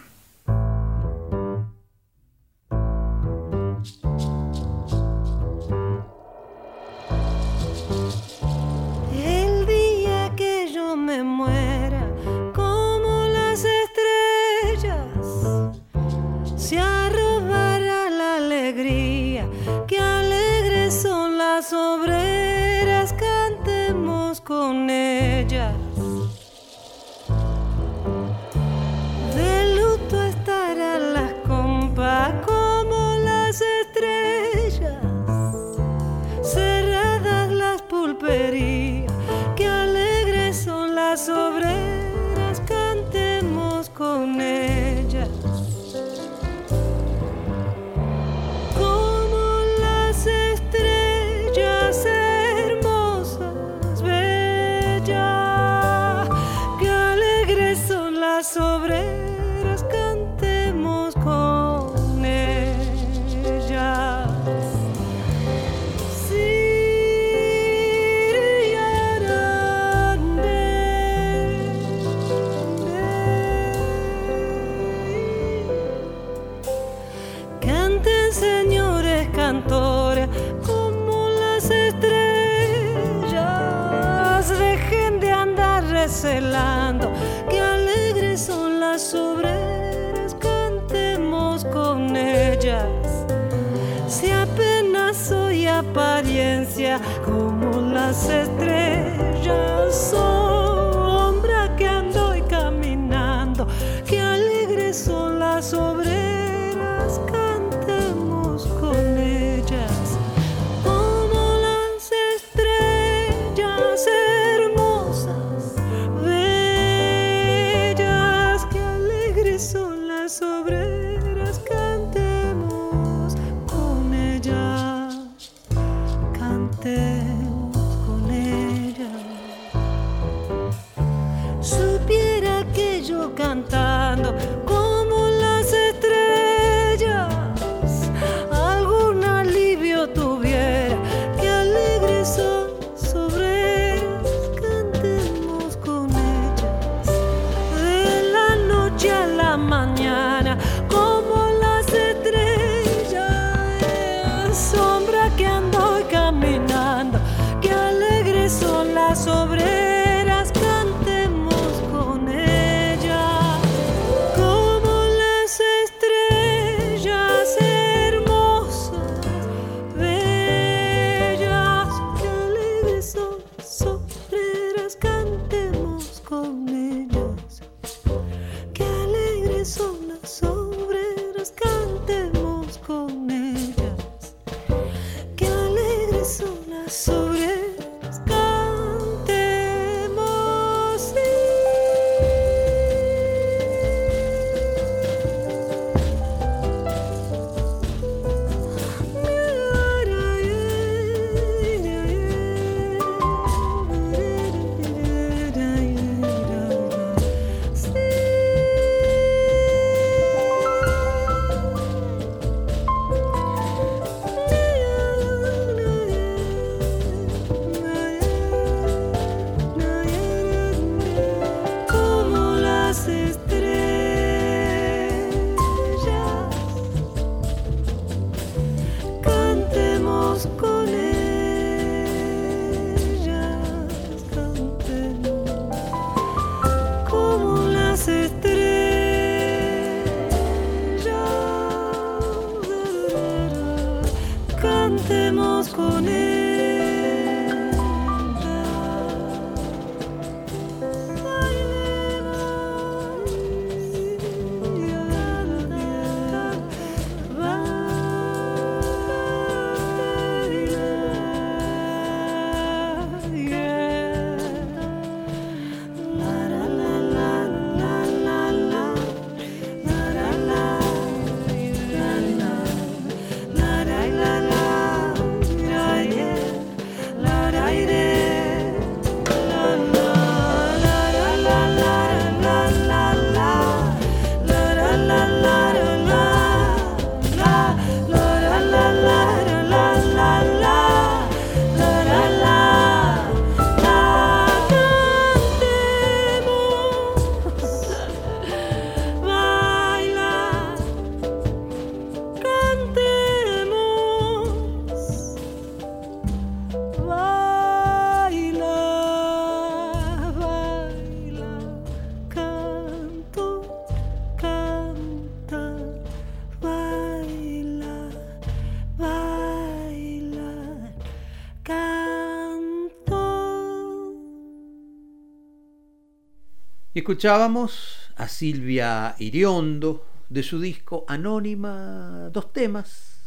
Escuchábamos 327.09 328.11
a 328.17 328.29
Silvia 328.29 329.17
Iriondo 329.19 330.05
de 330.29 330.43
su 330.43 330.61
disco 330.61 331.07
Anónima, 331.09 332.29
dos 332.31 332.53
temas. 332.53 333.21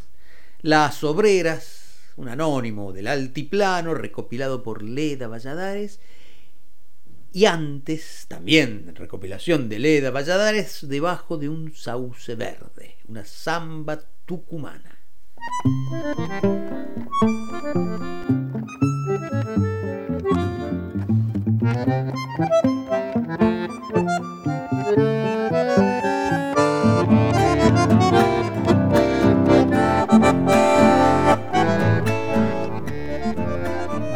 Las 0.61 1.03
Obreras, 1.03 2.13
un 2.15 2.29
anónimo 2.29 2.93
del 2.93 3.07
altiplano 3.07 3.95
recopilado 3.95 4.61
por 4.61 4.83
Leda 4.83 5.27
Valladares. 5.27 5.99
Y 7.33 7.45
antes, 7.45 8.27
también 8.27 8.93
recopilación 8.93 9.67
de 9.67 9.79
Leda 9.79 10.11
Valladares, 10.11 10.87
debajo 10.87 11.39
de 11.39 11.49
un 11.49 11.73
sauce 11.73 12.35
verde, 12.35 12.97
una 13.07 13.25
samba 13.25 13.99
tucumana. 14.27 14.99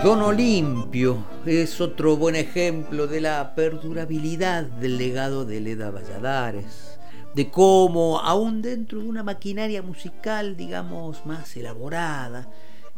Don 0.05 0.21
Olimpio 0.21 1.25
es 1.47 1.81
otro 1.81 2.15
buen 2.15 2.35
ejemplo 2.35 3.07
de 3.07 3.21
la 3.21 3.55
perdurabilidad 3.55 4.65
del 4.65 4.99
legado 4.99 5.45
de 5.45 5.59
Leda 5.59 5.89
Valladares, 5.89 6.99
de 7.33 7.49
cómo, 7.49 8.19
aún 8.19 8.61
dentro 8.61 8.99
de 8.99 9.07
una 9.07 9.23
maquinaria 9.23 9.81
musical, 9.81 10.57
digamos, 10.57 11.25
más 11.25 11.57
elaborada, 11.57 12.47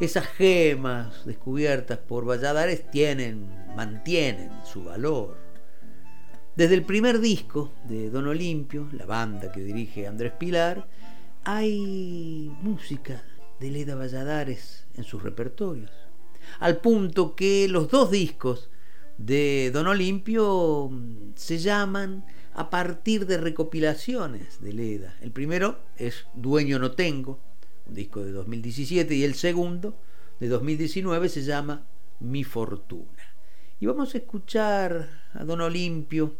esas 0.02 0.28
gemas 0.28 1.26
descubiertas 1.26 1.98
por 1.98 2.28
Valladares 2.28 2.92
tienen, 2.92 3.48
mantienen 3.74 4.52
su 4.66 4.84
valor. 4.84 5.38
Desde 6.58 6.76
el 6.76 6.84
primer 6.84 7.22
disco 7.22 7.72
de 7.88 8.10
Don 8.10 8.28
Olimpio, 8.28 8.90
la 8.92 9.06
banda 9.06 9.50
que 9.54 9.62
dirige 9.62 10.08
Andrés 10.08 10.34
Pilar, 10.34 10.86
hay 11.46 12.52
música 12.62 13.24
de 13.62 13.72
Leda 13.72 13.96
Valladares 13.96 14.86
en 14.98 15.06
sus 15.06 15.24
repertorios 15.24 16.07
al 16.60 16.78
punto 16.78 17.36
que 17.36 17.68
los 17.68 17.90
dos 17.90 18.12
discos 18.12 18.70
de 19.18 19.72
Don 19.74 19.88
Olimpio 19.88 20.90
mm, 20.92 21.34
se 21.36 21.58
llaman 21.58 22.26
a 22.54 22.70
partir 22.70 23.28
de 23.28 23.38
recopilaciones 23.38 24.62
de 24.62 24.74
Leda. 24.74 25.16
El 25.22 25.32
primero 25.32 25.80
es 25.98 26.26
Dueño 26.34 26.80
no 26.80 26.92
tengo, 26.92 27.40
un 27.86 27.94
disco 27.94 28.24
de 28.24 28.32
2017, 28.32 29.14
y 29.16 29.24
el 29.24 29.36
segundo, 29.36 29.96
de 30.40 30.48
2019, 30.48 31.30
se 31.30 31.44
llama 31.44 31.86
Mi 32.20 32.44
Fortuna. 32.44 33.24
Y 33.80 33.86
vamos 33.86 34.16
a 34.16 34.18
escuchar 34.18 35.08
a 35.34 35.44
Don 35.44 35.62
Olimpio, 35.62 36.36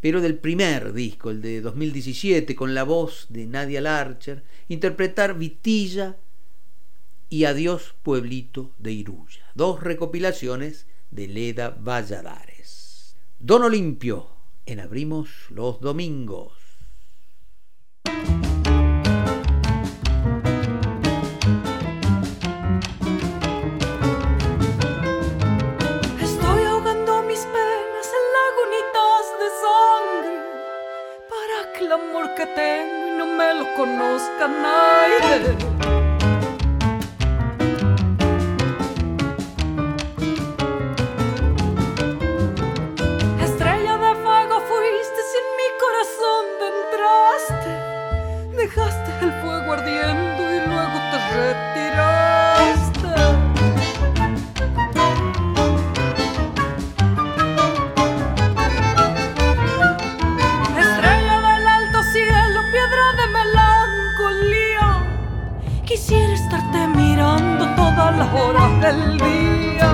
pero 0.00 0.20
del 0.20 0.38
primer 0.38 0.92
disco, 0.92 1.30
el 1.30 1.40
de 1.40 1.60
2017, 1.60 2.56
con 2.56 2.74
la 2.74 2.82
voz 2.82 3.26
de 3.28 3.46
Nadia 3.46 3.80
Larcher, 3.80 4.42
interpretar 4.68 5.38
Vitilla 5.38 6.16
y 7.34 7.46
Adiós 7.46 7.96
Pueblito 8.04 8.70
de 8.78 8.92
Iruya, 8.92 9.42
dos 9.56 9.82
recopilaciones 9.82 10.86
de 11.10 11.26
Leda 11.26 11.70
Valladares. 11.70 13.16
Don 13.40 13.64
Olimpio, 13.64 14.28
en 14.66 14.78
Abrimos 14.78 15.30
los 15.50 15.80
Domingos. 15.80 16.52
Estoy 26.20 26.62
ahogando 26.62 27.22
mis 27.24 27.40
penas 27.40 28.08
en 28.14 28.24
lagunitas 28.38 29.24
de 29.40 29.48
sangre 29.64 30.34
para 31.28 31.72
que 31.72 31.84
el 31.84 31.90
amor 31.90 32.32
que 32.36 32.46
tengo 32.46 33.18
no 33.18 33.26
me 33.26 33.54
lo 33.54 33.74
conozca 33.74 34.46
nadie. 34.46 35.73
Horas 68.34 68.80
del 68.80 69.18
día. 69.18 69.93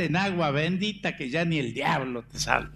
en 0.00 0.16
agua 0.16 0.50
bendita 0.50 1.16
que 1.16 1.30
ya 1.30 1.44
ni 1.44 1.58
el 1.58 1.74
diablo 1.74 2.22
te 2.22 2.38
salva. 2.38 2.69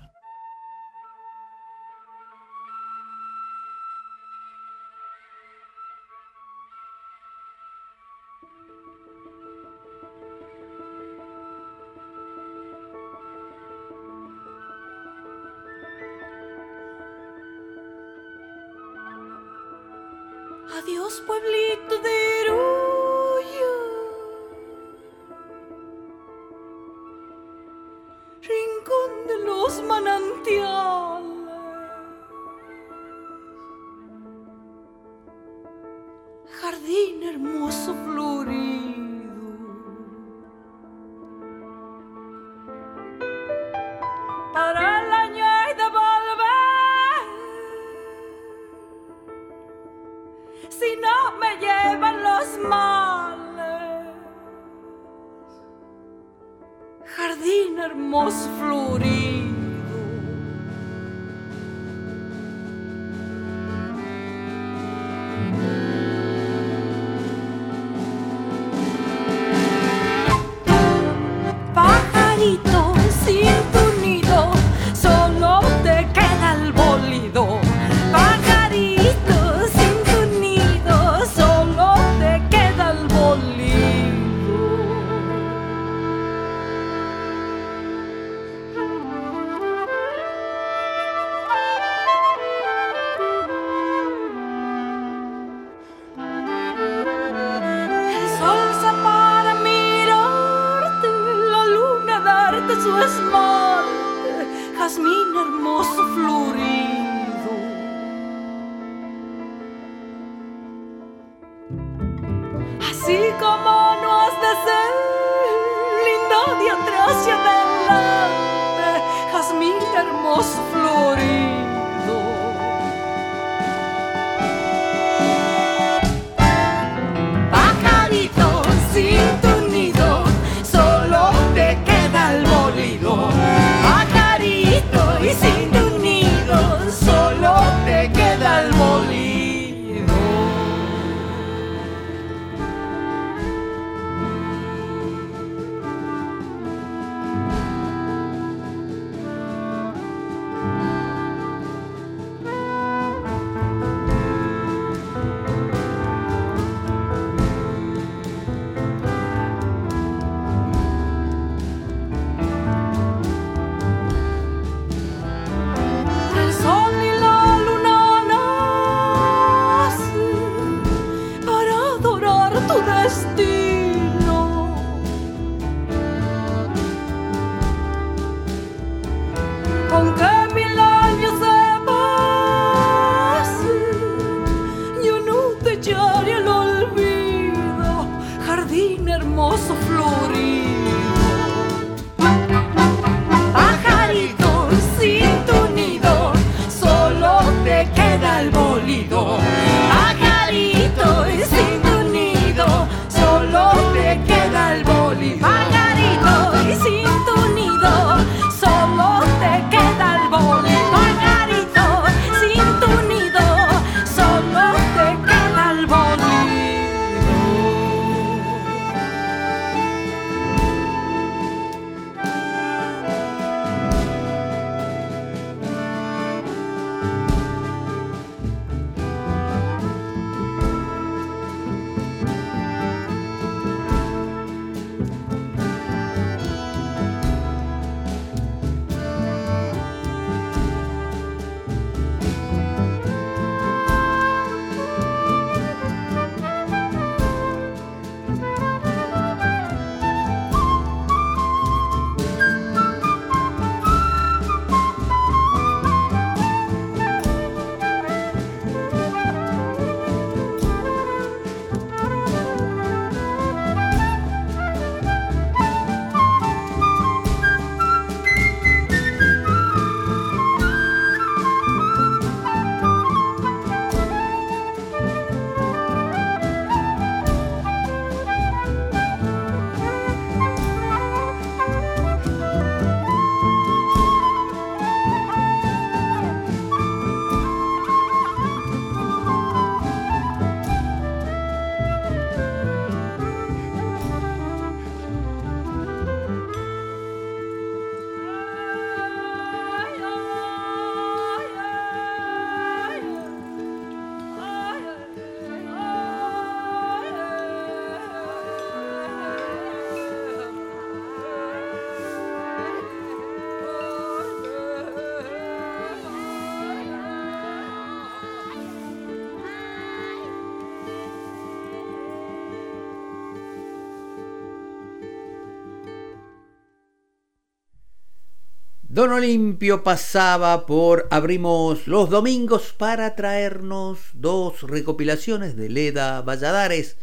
Don 328.95 329.11
Olimpio 329.11 329.83
pasaba 329.83 330.67
por 330.67 331.09
Abrimos 331.11 331.89
los 331.89 332.09
Domingos 332.11 332.73
para 332.79 333.17
traernos 333.17 333.99
dos 334.13 334.63
recopilaciones 334.63 335.57
de 335.57 335.69
Leda 335.69 336.23
Valladares, 336.23 336.97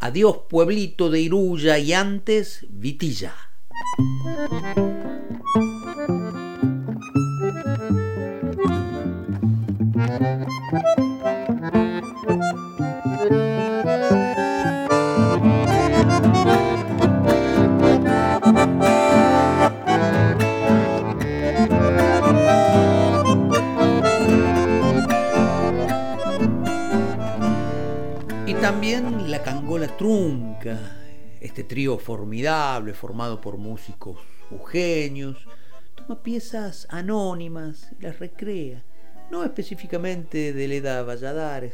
Adiós 0.00 0.38
Pueblito 0.48 1.08
de 1.08 1.20
Iruya 1.20 1.78
y 1.78 1.92
antes 1.92 2.66
Vitilla. 2.68 3.32
Este 31.56 31.64
trío 31.64 31.96
formidable 31.96 32.92
formado 32.92 33.40
por 33.40 33.56
músicos 33.56 34.18
ugenios, 34.50 35.38
toma 35.94 36.22
piezas 36.22 36.86
anónimas 36.90 37.92
y 37.98 38.02
las 38.02 38.18
recrea, 38.18 38.84
no 39.30 39.42
específicamente 39.42 40.52
de 40.52 40.68
Leda 40.68 41.02
Valladares, 41.02 41.72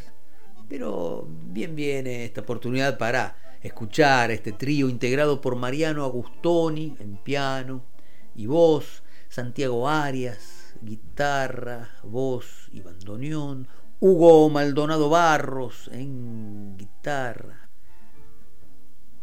pero 0.69 1.27
bien 1.29 1.75
viene 1.75 2.25
esta 2.25 2.43
oportunidad 2.43 2.97
para 2.97 3.35
escuchar 3.61 4.31
este 4.31 4.53
trío 4.53 4.89
integrado 4.89 5.41
por 5.41 5.57
Mariano 5.57 6.05
Agustoni 6.05 6.95
en 7.01 7.17
piano 7.17 7.83
y 8.37 8.47
voz, 8.47 9.03
Santiago 9.29 9.89
Arias, 9.89 10.77
guitarra, 10.81 11.91
voz 12.05 12.69
y 12.71 12.83
bandoneón, 12.83 13.67
Hugo 13.99 14.49
Maldonado 14.49 15.11
Barros 15.11 15.91
en 15.93 16.77
guitarra. 16.79 17.62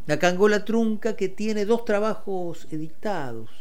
La 0.09 0.17
Cangola 0.17 0.65
Trunca 0.65 1.15
que 1.15 1.29
tiene 1.29 1.65
dos 1.65 1.85
trabajos 1.85 2.67
editados. 2.71 3.51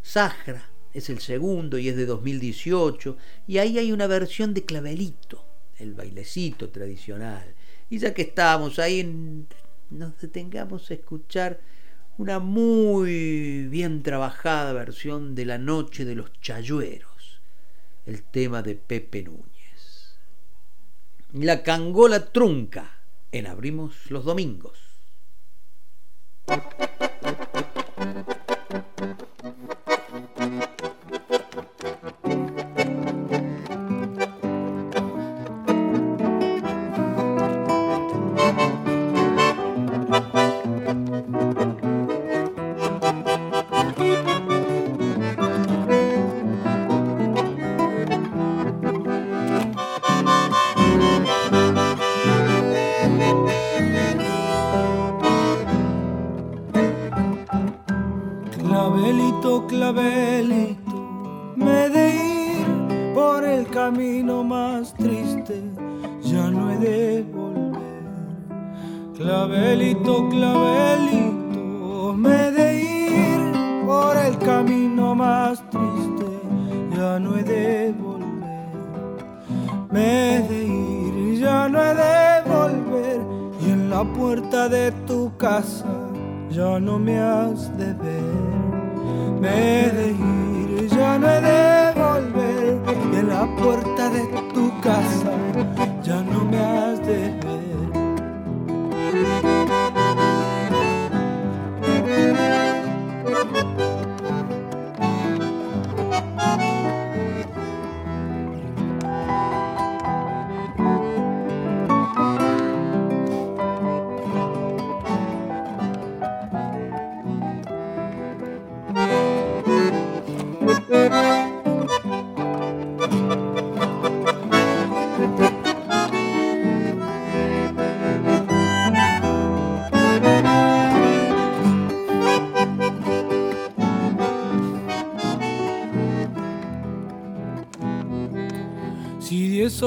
Sajra 0.00 0.70
es 0.94 1.10
el 1.10 1.20
segundo 1.20 1.76
y 1.76 1.90
es 1.90 1.96
de 1.96 2.06
2018 2.06 3.18
y 3.46 3.58
ahí 3.58 3.76
hay 3.76 3.92
una 3.92 4.06
versión 4.06 4.54
de 4.54 4.64
clavelito, 4.64 5.44
el 5.76 5.92
bailecito 5.92 6.70
tradicional. 6.70 7.54
Y 7.90 7.98
ya 7.98 8.14
que 8.14 8.22
estamos 8.22 8.78
ahí, 8.78 9.44
nos 9.90 10.18
detengamos 10.18 10.90
a 10.90 10.94
escuchar 10.94 11.60
una 12.16 12.38
muy 12.38 13.68
bien 13.68 14.02
trabajada 14.02 14.72
versión 14.72 15.34
de 15.34 15.44
La 15.44 15.58
Noche 15.58 16.06
de 16.06 16.14
los 16.14 16.32
Chayueros, 16.40 17.42
el 18.06 18.22
tema 18.22 18.62
de 18.62 18.76
Pepe 18.76 19.24
Núñez. 19.24 20.16
La 21.34 21.62
cangola 21.62 22.32
trunca 22.32 23.02
en 23.30 23.46
Abrimos 23.46 24.10
los 24.10 24.24
Domingos. 24.24 24.87
Thank 26.48 27.38
you. 27.40 27.47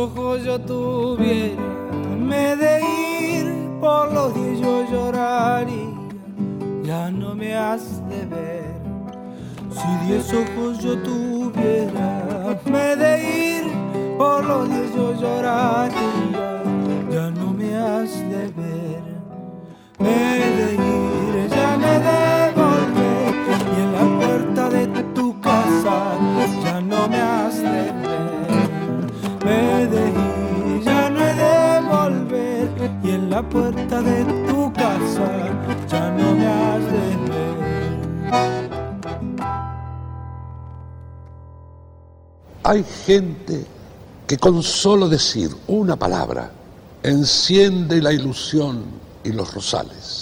Ojos 0.01 0.43
yo 0.43 0.59
tuviera, 0.59 1.70
con 44.41 44.63
solo 44.63 45.07
decir 45.07 45.55
una 45.67 45.95
palabra 45.95 46.51
enciende 47.03 48.01
la 48.01 48.11
ilusión 48.11 48.83
y 49.23 49.31
los 49.33 49.53
rosales. 49.53 50.20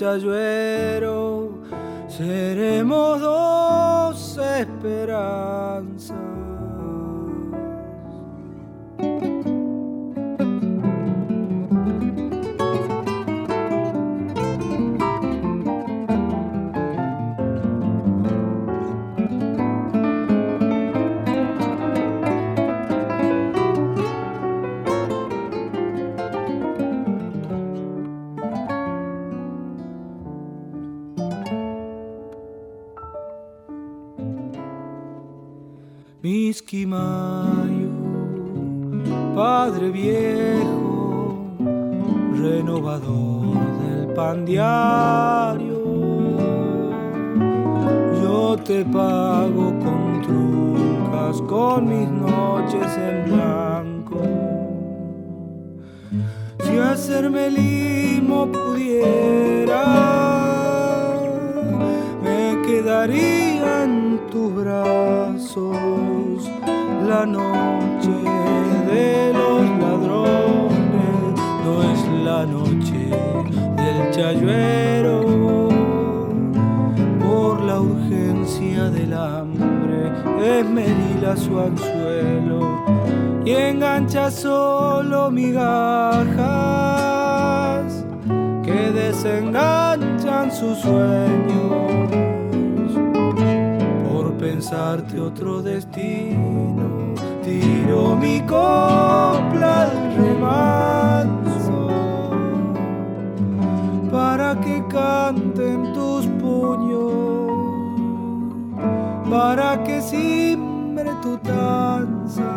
Enganchas, 0.00 0.24
Padre 39.34 39.90
viejo, 39.90 41.46
renovador 42.34 43.56
del 43.80 44.12
pan 44.14 44.44
diario, 44.44 45.80
yo 48.22 48.56
te 48.62 48.84
pago 48.84 49.72
con 49.78 50.20
trucas, 50.20 51.40
con 51.48 51.88
mis 51.88 52.10
noches 52.10 52.98
en 52.98 53.24
blanco. 53.32 54.20
Si 56.64 56.76
hacerme 56.76 57.50
limo 57.50 58.46
pudiera, 58.52 59.84
me 62.22 62.60
quedaría 62.66 63.84
en 63.84 64.20
tus 64.48 64.54
brazos 64.54 66.50
la 67.06 67.26
noche 67.26 68.08
de 68.90 69.32
los 69.32 69.62
ladrones, 69.80 71.34
no 71.64 71.82
es 71.92 72.00
la 72.24 72.46
noche 72.46 73.10
del 73.76 74.10
chayuero. 74.10 75.16
Por 77.20 77.60
la 77.62 77.80
urgencia 77.80 78.90
del 78.90 79.12
hambre, 79.14 80.12
esmerila 80.42 81.36
su 81.36 81.58
anzuelo 81.58 82.84
y 83.44 83.52
engancha 83.52 84.30
solo 84.30 85.30
migajas 85.30 86.36
que 88.64 88.92
desenganchan 88.92 90.50
sus 90.52 90.78
sueños 90.78 91.68
por 92.08 92.27
pensarte 94.58 95.20
otro 95.20 95.62
destino. 95.62 97.14
Tiro 97.44 98.16
mi 98.16 98.40
copla 98.40 99.82
al 99.82 100.16
remanso 100.16 101.88
para 104.10 104.56
que 104.60 104.84
canten 104.88 105.92
tus 105.92 106.26
puños, 106.42 107.52
para 109.30 109.84
que 109.84 110.02
simbre 110.02 111.12
tu 111.22 111.38
danza. 111.38 112.50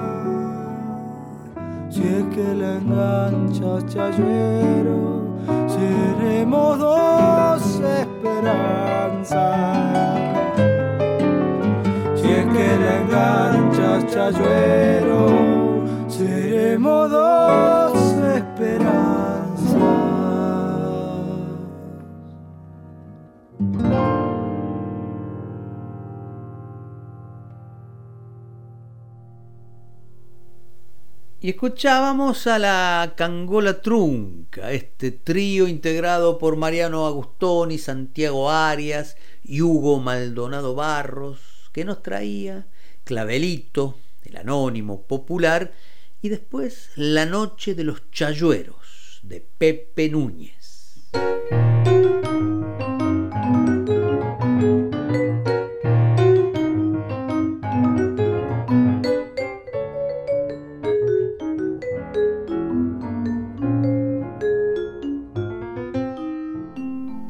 Si 1.91 2.01
es 2.01 2.23
que 2.33 2.55
la 2.55 2.77
enganchas, 2.77 3.85
chayuero, 3.85 5.37
seremos 5.67 6.79
dos 6.79 7.79
esperanzas 8.01 8.71
chayuero, 14.11 15.85
seremos 16.09 17.09
dos 17.09 17.93
esperanzas. 18.35 19.81
Y 31.43 31.49
escuchábamos 31.49 32.45
a 32.45 32.59
la 32.59 33.13
Cangola 33.17 33.81
Trunca, 33.81 34.71
este 34.71 35.09
trío 35.11 35.67
integrado 35.67 36.37
por 36.37 36.55
Mariano 36.55 37.07
Agustoni, 37.07 37.79
Santiago 37.79 38.51
Arias 38.51 39.15
y 39.43 39.63
Hugo 39.63 39.99
Maldonado 39.99 40.75
Barros, 40.75 41.69
que 41.73 41.83
nos 41.83 42.03
traía 42.03 42.67
Clavelito, 43.11 43.97
el 44.23 44.37
anónimo 44.37 45.01
popular, 45.01 45.73
y 46.21 46.29
después 46.29 46.91
La 46.95 47.25
Noche 47.25 47.75
de 47.75 47.83
los 47.83 48.09
Chayueros, 48.09 49.19
de 49.23 49.41
Pepe 49.41 50.07
Núñez. 50.07 51.11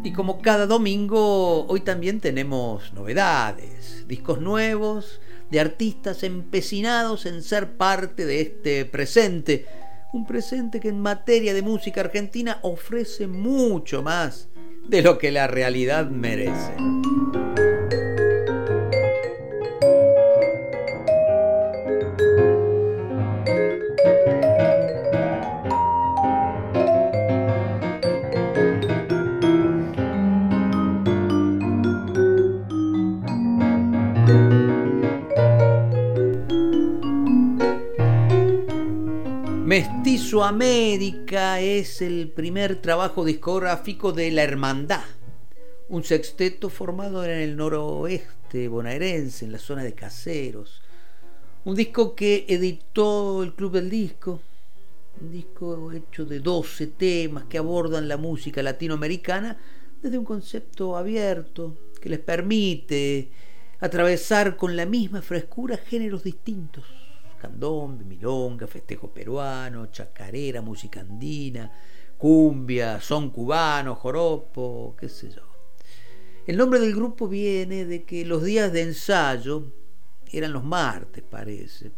Y 0.03 0.13
como 0.13 0.43
cada 0.43 0.67
domingo, 0.67 1.65
hoy 1.65 1.81
también 1.81 2.19
tenemos 2.19 2.93
novedades, 2.93 4.05
discos 4.07 4.39
nuevos 4.39 5.19
de 5.51 5.59
artistas 5.59 6.23
empecinados 6.23 7.25
en 7.25 7.43
ser 7.43 7.73
parte 7.73 8.25
de 8.25 8.41
este 8.41 8.85
presente. 8.85 9.65
Un 10.13 10.25
presente 10.25 10.79
que 10.79 10.89
en 10.89 10.99
materia 10.99 11.53
de 11.53 11.61
música 11.61 12.01
argentina 12.01 12.59
ofrece 12.63 13.27
mucho 13.27 14.01
más 14.01 14.49
de 14.87 15.01
lo 15.01 15.17
que 15.17 15.31
la 15.31 15.47
realidad 15.47 16.09
merece. 16.09 16.73
Mestizo 39.71 40.43
América 40.43 41.61
es 41.61 42.01
el 42.01 42.27
primer 42.27 42.81
trabajo 42.81 43.23
discográfico 43.23 44.11
de 44.11 44.29
La 44.29 44.43
Hermandad, 44.43 45.05
un 45.87 46.03
sexteto 46.03 46.67
formado 46.67 47.23
en 47.23 47.31
el 47.31 47.55
noroeste 47.55 48.67
bonaerense, 48.67 49.45
en 49.45 49.53
la 49.53 49.59
zona 49.59 49.85
de 49.85 49.93
Caseros. 49.93 50.81
Un 51.63 51.77
disco 51.77 52.13
que 52.15 52.45
editó 52.49 53.43
el 53.43 53.53
Club 53.53 53.71
del 53.71 53.89
Disco, 53.89 54.41
un 55.21 55.31
disco 55.31 55.89
hecho 55.93 56.25
de 56.25 56.41
12 56.41 56.87
temas 56.87 57.45
que 57.45 57.57
abordan 57.57 58.09
la 58.09 58.17
música 58.17 58.61
latinoamericana 58.61 59.57
desde 60.01 60.17
un 60.17 60.25
concepto 60.25 60.97
abierto 60.97 61.77
que 62.01 62.09
les 62.09 62.19
permite 62.19 63.29
atravesar 63.79 64.57
con 64.57 64.75
la 64.75 64.85
misma 64.85 65.21
frescura 65.21 65.77
géneros 65.77 66.25
distintos 66.25 67.00
candombe, 67.41 68.05
milonga, 68.05 68.67
festejo 68.67 69.11
peruano, 69.11 69.87
chacarera, 69.87 70.61
música 70.61 70.99
andina, 70.99 71.71
cumbia, 72.17 73.01
son 73.01 73.31
cubano, 73.31 73.95
joropo, 73.95 74.95
qué 74.99 75.09
sé 75.09 75.31
yo. 75.31 75.41
El 76.45 76.57
nombre 76.57 76.79
del 76.79 76.93
grupo 76.93 77.27
viene 77.27 77.85
de 77.85 78.03
que 78.03 78.25
los 78.25 78.43
días 78.43 78.71
de 78.71 78.83
ensayo 78.83 79.73
eran 80.31 80.53
los 80.53 80.63
martes, 80.63 81.23
parece, 81.23 81.91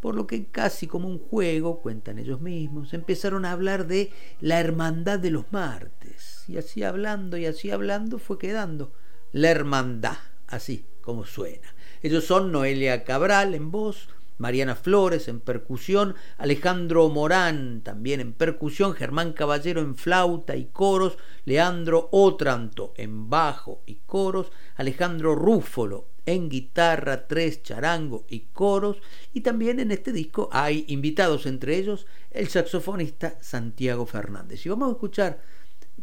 por 0.00 0.16
lo 0.16 0.26
que 0.26 0.46
casi 0.46 0.88
como 0.88 1.06
un 1.06 1.20
juego, 1.20 1.80
cuentan 1.80 2.18
ellos 2.18 2.40
mismos, 2.40 2.92
empezaron 2.92 3.44
a 3.44 3.52
hablar 3.52 3.86
de 3.86 4.10
la 4.40 4.58
hermandad 4.58 5.20
de 5.20 5.30
los 5.30 5.52
martes. 5.52 6.44
Y 6.48 6.56
así 6.56 6.82
hablando 6.82 7.36
y 7.36 7.46
así 7.46 7.70
hablando 7.70 8.18
fue 8.18 8.38
quedando 8.38 8.92
la 9.30 9.50
hermandad, 9.50 10.18
así 10.48 10.84
como 11.00 11.24
suena. 11.24 11.74
Ellos 12.02 12.24
son 12.24 12.50
Noelia 12.50 13.04
Cabral 13.04 13.54
en 13.54 13.70
voz, 13.70 14.08
Mariana 14.40 14.74
Flores 14.74 15.28
en 15.28 15.38
percusión, 15.40 16.14
Alejandro 16.38 17.10
Morán 17.10 17.82
también 17.82 18.20
en 18.20 18.32
percusión, 18.32 18.94
Germán 18.94 19.34
Caballero 19.34 19.82
en 19.82 19.94
flauta 19.96 20.56
y 20.56 20.64
coros, 20.64 21.18
Leandro 21.44 22.08
Otranto 22.10 22.94
en 22.96 23.28
bajo 23.28 23.82
y 23.84 23.96
coros, 24.06 24.50
Alejandro 24.76 25.34
Rúfolo 25.34 26.08
en 26.24 26.48
guitarra, 26.48 27.26
tres 27.26 27.62
charango 27.62 28.24
y 28.30 28.40
coros, 28.52 28.96
y 29.34 29.42
también 29.42 29.78
en 29.78 29.90
este 29.90 30.10
disco 30.10 30.48
hay 30.52 30.86
invitados, 30.88 31.44
entre 31.44 31.76
ellos 31.76 32.06
el 32.30 32.48
saxofonista 32.48 33.36
Santiago 33.42 34.06
Fernández. 34.06 34.64
Y 34.64 34.70
vamos 34.70 34.88
a 34.88 34.92
escuchar 34.92 35.42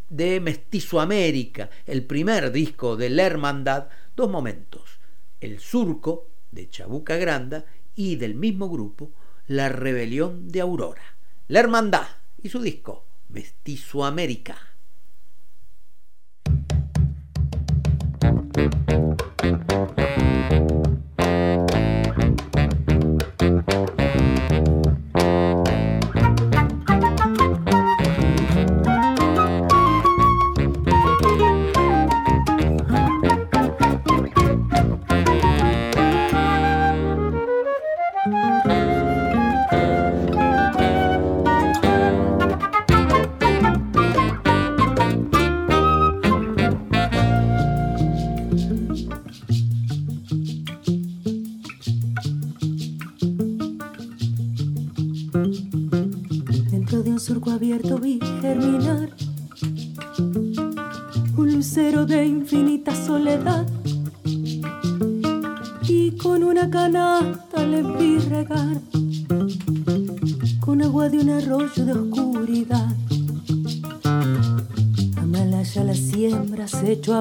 de 0.10 0.40
Mestizo 0.40 1.00
América, 1.00 1.70
el 1.88 2.06
primer 2.06 2.52
disco 2.52 2.96
de 2.96 3.10
la 3.10 3.24
Hermandad, 3.24 3.88
dos 4.16 4.30
momentos, 4.30 5.00
el 5.42 5.60
surco 5.60 6.28
de 6.52 6.70
Chabuca 6.70 7.18
Granda 7.18 7.66
y 7.98 8.16
del 8.16 8.36
mismo 8.36 8.70
grupo 8.70 9.12
La 9.48 9.68
Rebelión 9.68 10.48
de 10.48 10.62
Aurora, 10.62 11.18
La 11.50 11.60
Hermandad 11.60 12.08
y 12.42 12.48
su 12.48 12.62
disco 12.62 13.06
Mestizo 13.28 14.06
América. 14.06 14.56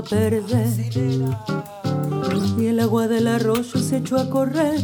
Perder 0.09 0.69
y 2.59 2.67
el 2.67 2.81
agua 2.81 3.09
del 3.09 3.29
arroyo 3.29 3.79
se 3.79 3.99
echó 3.99 4.17
a 4.17 4.31
correr. 4.31 4.81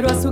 Lucero 0.00 0.10
a 0.10 0.22
su 0.22 0.30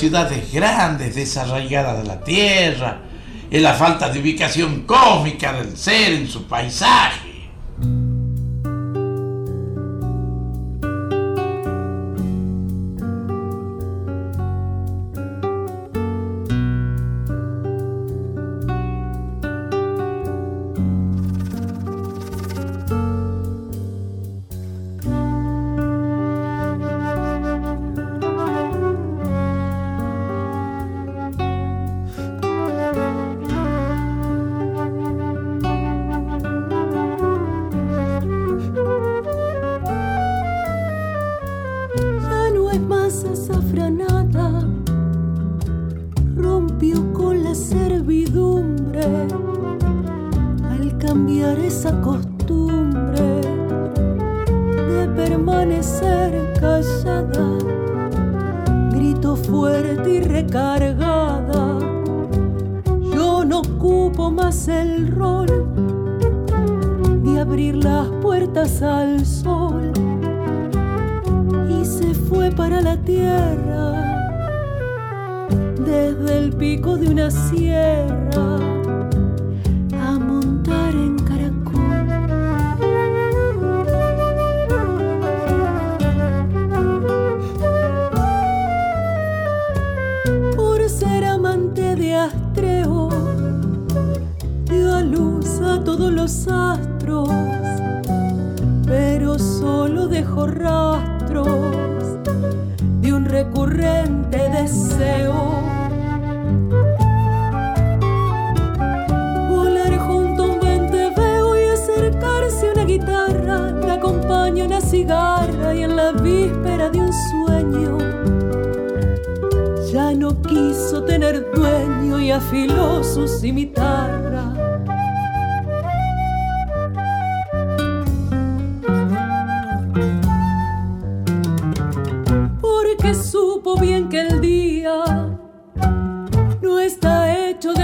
ciudades 0.00 0.50
grandes, 0.50 1.14
desarraigadas 1.14 2.02
de 2.02 2.08
la 2.08 2.20
tierra, 2.24 3.02
en 3.50 3.62
la 3.62 3.74
falta 3.74 4.08
de 4.08 4.18
ubicación 4.18 4.84
cósmica 4.86 5.52
del 5.52 5.76
ser 5.76 6.12
en 6.14 6.26
su 6.26 6.44
paisaje. 6.44 7.19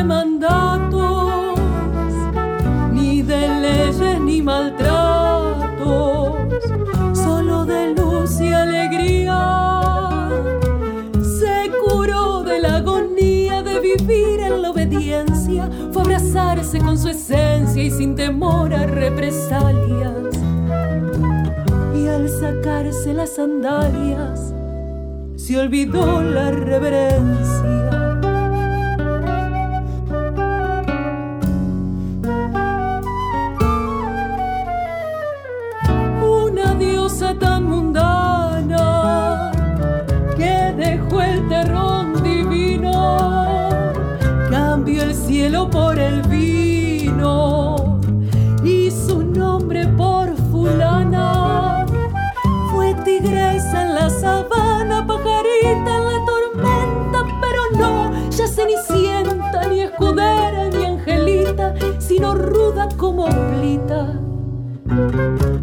Mandatos, 0.05 1.59
ni 2.93 3.23
de 3.23 3.49
leyes 3.61 4.21
ni 4.21 4.43
maltratos, 4.43 6.35
solo 7.13 7.65
de 7.65 7.95
luz 7.95 8.41
y 8.41 8.53
alegría. 8.53 10.19
Se 11.39 11.71
curó 11.85 12.43
de 12.43 12.61
la 12.61 12.77
agonía 12.77 13.63
de 13.63 13.81
vivir 13.81 14.41
en 14.41 14.63
la 14.63 14.71
obediencia, 14.71 15.69
fue 15.93 16.03
abrazarse 16.03 16.79
con 16.79 16.99
su 16.99 17.09
esencia 17.09 17.83
y 17.83 17.91
sin 17.91 18.15
temor 18.15 18.75
a 18.75 18.87
represalias. 18.87 20.37
Y 21.95 22.09
al 22.09 22.29
sacarse 22.29 23.15
las 23.15 23.37
sandalias, 23.37 24.53
se 25.37 25.59
olvidó 25.59 26.23
la 26.23 26.51
reverencia. 26.51 27.86
Sino 62.17 62.35
ruda 62.35 62.89
como 62.97 63.27
plita, 63.27 64.19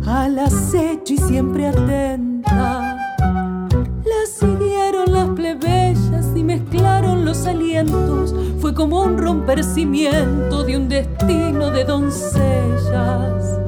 al 0.06 0.38
acecho 0.38 1.16
y 1.16 1.18
siempre 1.18 1.68
atenta. 1.68 2.96
La 4.06 4.28
siguieron 4.32 5.12
las 5.12 5.30
plebeyas 5.30 6.28
y 6.36 6.44
mezclaron 6.44 7.26
los 7.26 7.48
alientos, 7.48 8.36
fue 8.60 8.76
como 8.76 9.02
un 9.02 9.18
romper 9.18 9.64
cimiento 9.64 10.64
de 10.64 10.78
un 10.78 10.90
destino 10.90 11.72
de 11.72 11.86
doncellas. 11.86 13.60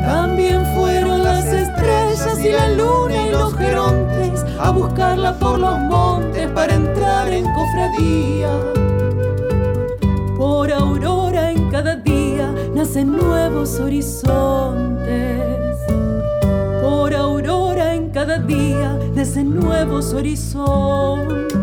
También 0.00 0.64
fueron 0.76 1.22
las 1.22 1.44
estrellas 1.44 2.42
y 2.42 2.52
la 2.52 2.70
luna 2.70 3.26
y 3.26 3.30
los 3.32 3.54
gerontes 3.54 4.46
a 4.58 4.70
buscarla 4.70 5.38
por 5.38 5.58
los 5.58 5.78
montes 5.78 6.50
para 6.52 6.74
entrar 6.74 7.30
en 7.30 7.44
cofradía. 7.52 8.48
Por 10.38 10.70
aurora 10.72 11.50
en 11.50 11.68
cada 11.68 11.96
día 11.96 12.54
nacen 12.72 13.10
nuevos 13.10 13.80
horizontes. 13.80 15.76
Por 16.80 17.12
aurora 17.12 17.96
en 17.96 18.10
cada 18.10 18.38
día 18.38 18.96
nacen 19.16 19.52
nuevos 19.52 20.14
horizontes. 20.14 21.58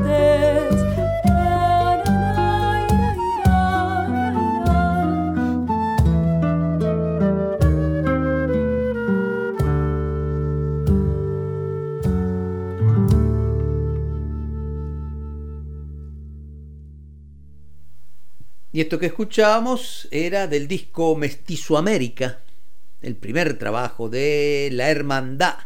Y 18.76 18.82
esto 18.82 19.00
que 19.00 19.06
escuchábamos 19.06 20.10
era 20.12 20.48
del 20.48 20.68
disco 20.68 21.16
Mestizo 21.16 21.78
América, 21.78 22.42
el 23.02 23.16
primer 23.16 23.58
trabajo 23.58 24.10
de 24.10 24.68
La 24.74 24.90
Hermandad, 24.90 25.60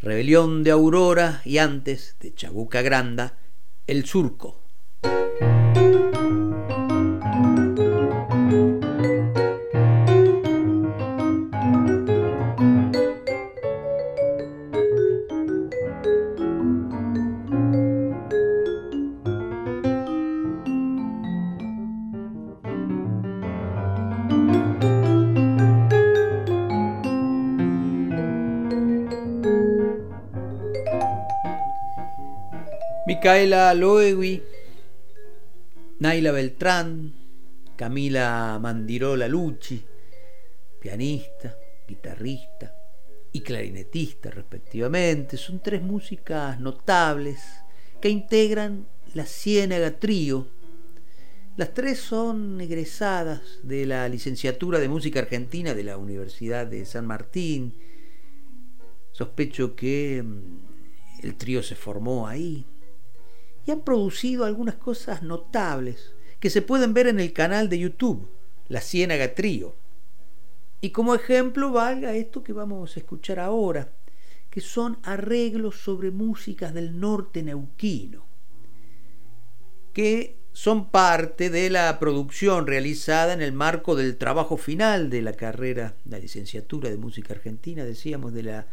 Rebelión 0.00 0.64
de 0.64 0.70
Aurora 0.70 1.42
y 1.44 1.58
antes 1.58 2.16
de 2.20 2.34
Chabuca 2.34 2.80
Granda, 2.80 3.36
El 3.86 4.06
Surco. 4.06 4.62
Micaela 33.22 33.72
Loewi, 33.72 34.42
Naila 36.00 36.32
Beltrán, 36.32 37.12
Camila 37.76 38.58
Mandirola 38.60 39.28
Lucci, 39.28 39.80
pianista, 40.80 41.56
guitarrista 41.86 42.74
y 43.30 43.40
clarinetista 43.42 44.28
respectivamente. 44.28 45.36
Son 45.36 45.60
tres 45.60 45.82
músicas 45.82 46.58
notables 46.58 47.38
que 48.00 48.08
integran 48.08 48.88
la 49.14 49.24
Ciénaga 49.24 50.00
Trío. 50.00 50.48
Las 51.56 51.74
tres 51.74 52.00
son 52.00 52.60
egresadas 52.60 53.60
de 53.62 53.86
la 53.86 54.08
licenciatura 54.08 54.80
de 54.80 54.88
música 54.88 55.20
argentina 55.20 55.74
de 55.74 55.84
la 55.84 55.96
Universidad 55.96 56.66
de 56.66 56.84
San 56.84 57.06
Martín. 57.06 57.72
Sospecho 59.12 59.76
que 59.76 60.24
mm, 60.24 61.22
el 61.22 61.36
trío 61.36 61.62
se 61.62 61.76
formó 61.76 62.26
ahí 62.26 62.66
y 63.66 63.70
han 63.70 63.82
producido 63.82 64.44
algunas 64.44 64.74
cosas 64.76 65.22
notables 65.22 66.12
que 66.40 66.50
se 66.50 66.62
pueden 66.62 66.94
ver 66.94 67.06
en 67.06 67.20
el 67.20 67.32
canal 67.32 67.68
de 67.68 67.78
YouTube, 67.78 68.28
La 68.68 68.80
Ciénaga 68.80 69.34
Trío. 69.34 69.76
Y 70.80 70.90
como 70.90 71.14
ejemplo 71.14 71.70
valga 71.70 72.14
esto 72.14 72.42
que 72.42 72.52
vamos 72.52 72.96
a 72.96 73.00
escuchar 73.00 73.38
ahora, 73.38 73.92
que 74.50 74.60
son 74.60 74.98
arreglos 75.04 75.76
sobre 75.80 76.10
músicas 76.10 76.74
del 76.74 76.98
norte 76.98 77.42
neuquino, 77.42 78.24
que 79.92 80.36
son 80.52 80.90
parte 80.90 81.48
de 81.48 81.70
la 81.70 81.98
producción 81.98 82.66
realizada 82.66 83.32
en 83.32 83.40
el 83.40 83.52
marco 83.52 83.94
del 83.94 84.16
trabajo 84.16 84.56
final 84.56 85.08
de 85.08 85.22
la 85.22 85.32
carrera, 85.32 85.94
la 86.04 86.18
licenciatura 86.18 86.90
de 86.90 86.98
música 86.98 87.32
argentina, 87.32 87.84
decíamos, 87.84 88.34
de 88.34 88.42
la 88.42 88.66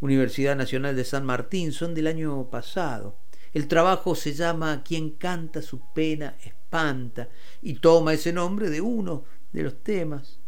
Universidad 0.00 0.56
Nacional 0.56 0.96
de 0.96 1.04
San 1.04 1.24
Martín, 1.24 1.72
son 1.72 1.94
del 1.94 2.08
año 2.08 2.50
pasado. 2.50 3.16
El 3.54 3.68
trabajo 3.68 4.16
se 4.16 4.34
llama 4.34 4.82
Quien 4.82 5.10
canta 5.10 5.62
su 5.62 5.80
pena 5.92 6.36
espanta 6.44 7.28
y 7.62 7.74
toma 7.74 8.12
ese 8.12 8.32
nombre 8.32 8.68
de 8.68 8.80
uno 8.80 9.24
de 9.52 9.62
los 9.62 9.82
temas 9.82 10.40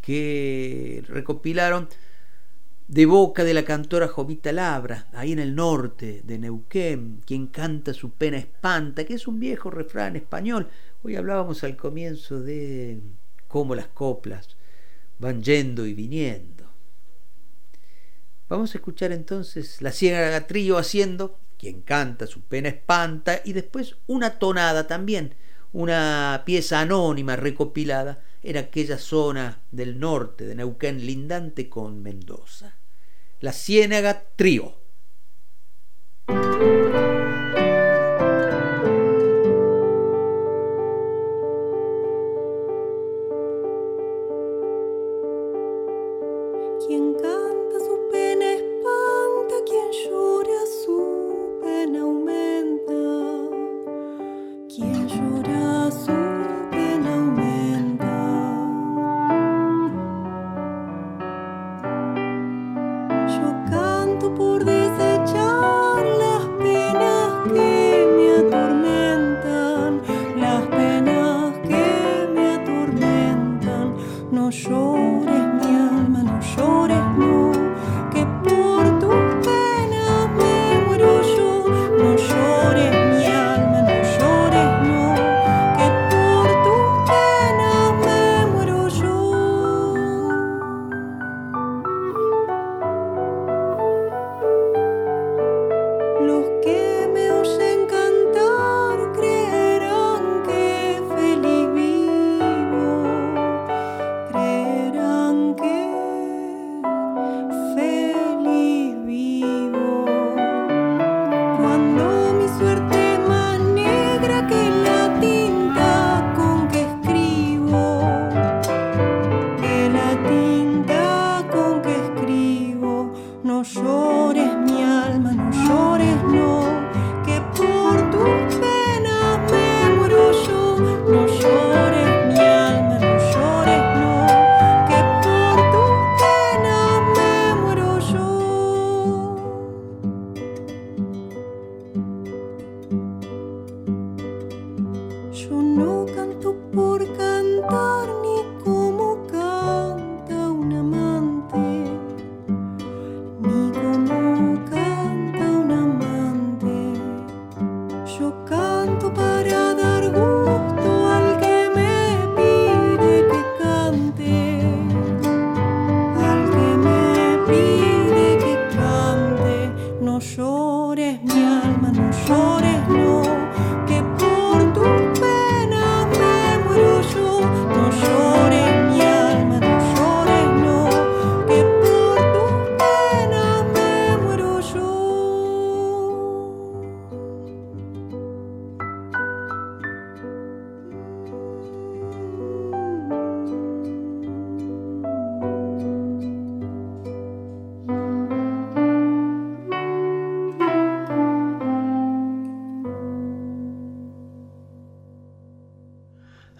que 0.00 1.04
recopilaron 1.06 1.88
de 2.88 3.06
boca 3.06 3.44
de 3.44 3.54
la 3.54 3.64
cantora 3.64 4.08
Jovita 4.08 4.50
Labra, 4.50 5.06
ahí 5.12 5.30
en 5.30 5.38
el 5.38 5.54
norte 5.54 6.22
de 6.24 6.36
Neuquén, 6.36 7.22
quien 7.24 7.46
canta 7.46 7.94
su 7.94 8.10
pena 8.10 8.38
espanta, 8.38 9.04
que 9.04 9.14
es 9.14 9.28
un 9.28 9.38
viejo 9.38 9.70
refrán 9.70 10.16
español. 10.16 10.68
Hoy 11.04 11.14
hablábamos 11.14 11.62
al 11.62 11.76
comienzo 11.76 12.40
de 12.40 13.00
cómo 13.46 13.76
las 13.76 13.86
coplas 13.86 14.56
van 15.20 15.44
yendo 15.44 15.86
y 15.86 15.94
viniendo. 15.94 16.64
Vamos 18.48 18.74
a 18.74 18.78
escuchar 18.78 19.12
entonces 19.12 19.80
la 19.80 19.92
ciega 19.92 20.46
trío 20.48 20.76
haciendo 20.76 21.38
quien 21.62 21.82
canta 21.82 22.26
su 22.26 22.40
pena 22.40 22.70
espanta, 22.70 23.40
y 23.44 23.52
después 23.52 23.94
una 24.08 24.40
tonada 24.40 24.88
también, 24.88 25.36
una 25.72 26.42
pieza 26.44 26.80
anónima 26.80 27.36
recopilada 27.36 28.20
en 28.42 28.56
aquella 28.56 28.98
zona 28.98 29.60
del 29.70 30.00
norte 30.00 30.44
de 30.44 30.56
Neuquén 30.56 31.06
lindante 31.06 31.68
con 31.68 32.02
Mendoza. 32.02 32.74
La 33.38 33.52
Ciénaga 33.52 34.24
Trío. 34.34 34.74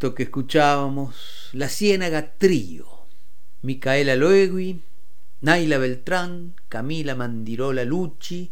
Que 0.00 0.22
escuchábamos, 0.22 1.50
La 1.52 1.68
Ciénaga 1.68 2.32
Trío, 2.38 2.86
Micaela 3.60 4.16
Loegui, 4.16 4.80
Naila 5.42 5.76
Beltrán, 5.76 6.54
Camila 6.70 7.14
Mandirola 7.14 7.84
Lucci, 7.84 8.50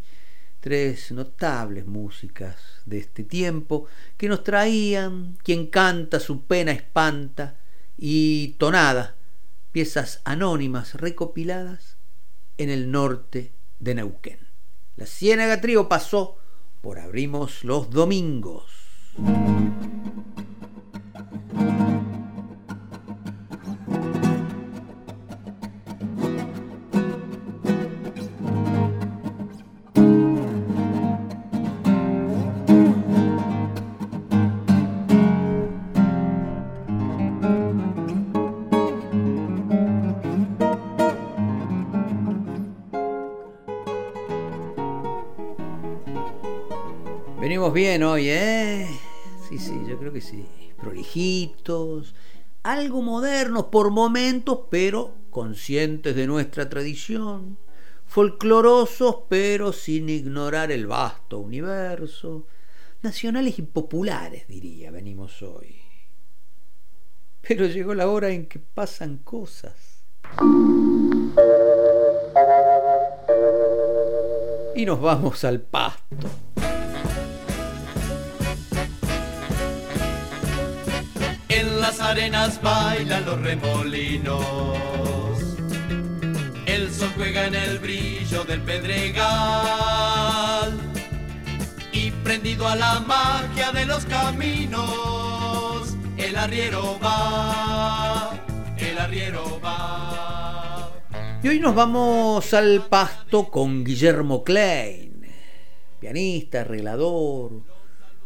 tres 0.59 1.11
notables 1.11 1.87
músicas 1.87 2.55
de 2.85 2.99
este 2.99 3.23
tiempo 3.23 3.87
que 4.15 4.27
nos 4.27 4.43
traían 4.43 5.37
Quien 5.43 5.67
canta 5.67 6.19
su 6.19 6.45
pena 6.45 6.71
espanta 6.71 7.57
y 7.97 8.49
Tonada, 8.59 9.15
piezas 9.71 10.21
anónimas 10.25 10.93
recopiladas 10.93 11.97
en 12.59 12.69
el 12.69 12.91
norte 12.91 13.53
de 13.79 13.95
Neuquén. 13.95 14.39
La 14.97 15.07
Ciénaga 15.07 15.59
Trío 15.61 15.89
pasó 15.89 16.37
por 16.81 16.99
Abrimos 16.99 17.63
los 17.63 17.89
Domingos. 17.89 18.65
Algo 52.79 53.01
modernos 53.01 53.65
por 53.65 53.91
momentos, 53.91 54.61
pero 54.69 55.13
conscientes 55.29 56.15
de 56.15 56.27
nuestra 56.27 56.69
tradición. 56.69 57.57
Folclorosos, 58.05 59.23
pero 59.27 59.73
sin 59.73 60.09
ignorar 60.09 60.71
el 60.71 60.87
vasto 60.87 61.39
universo. 61.39 62.47
Nacionales 63.01 63.59
y 63.59 63.63
populares, 63.63 64.47
diría, 64.47 64.91
venimos 64.91 65.41
hoy. 65.41 65.75
Pero 67.41 67.65
llegó 67.65 67.93
la 67.93 68.07
hora 68.09 68.29
en 68.29 68.47
que 68.47 68.59
pasan 68.59 69.17
cosas. 69.17 70.03
Y 74.75 74.85
nos 74.85 75.01
vamos 75.01 75.43
al 75.43 75.61
pasto. 75.61 76.29
Arenas 82.09 82.59
bailan 82.61 83.23
los 83.25 83.39
remolinos. 83.39 84.77
El 86.65 86.91
sol 86.91 87.11
juega 87.15 87.45
en 87.45 87.53
el 87.53 87.77
brillo 87.77 88.43
del 88.45 88.61
pedregal. 88.61 89.19
Y 91.91 92.09
prendido 92.23 92.67
a 92.67 92.75
la 92.75 92.99
magia 93.01 93.71
de 93.71 93.85
los 93.85 94.05
caminos, 94.05 95.95
el 96.17 96.35
arriero 96.35 96.99
va, 97.03 98.31
el 98.77 98.97
arriero 98.97 99.61
va. 99.63 100.91
Y 101.43 101.47
hoy 101.47 101.59
nos 101.59 101.75
vamos 101.75 102.51
al 102.55 102.87
pasto 102.89 103.49
con 103.49 103.83
Guillermo 103.83 104.43
Klein, 104.43 105.27
pianista, 105.99 106.61
arreglador, 106.61 107.61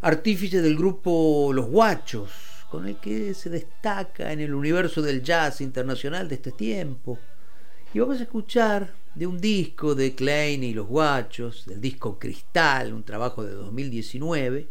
artífice 0.02 0.62
del 0.62 0.78
grupo 0.78 1.52
Los 1.54 1.68
Guachos, 1.68 2.53
con 2.74 2.88
el 2.88 2.96
que 2.96 3.36
se 3.36 3.52
destaca 3.52 4.34
en 4.34 4.40
el 4.40 4.52
universo 4.52 5.04
del 5.04 5.22
jazz 5.22 5.62
internacional 5.62 6.28
de 6.28 6.34
este 6.34 6.52
tiempo. 6.52 7.20
Y 7.94 8.00
vamos 8.00 8.20
a 8.20 8.24
escuchar 8.24 8.96
de 9.14 9.28
un 9.28 9.40
disco 9.40 9.94
de 9.94 10.16
Klein 10.16 10.64
y 10.64 10.74
los 10.74 10.88
Guachos, 10.88 11.68
del 11.68 11.80
disco 11.80 12.18
Cristal, 12.18 12.92
un 12.92 13.04
trabajo 13.04 13.44
de 13.44 13.52
2019, 13.54 14.70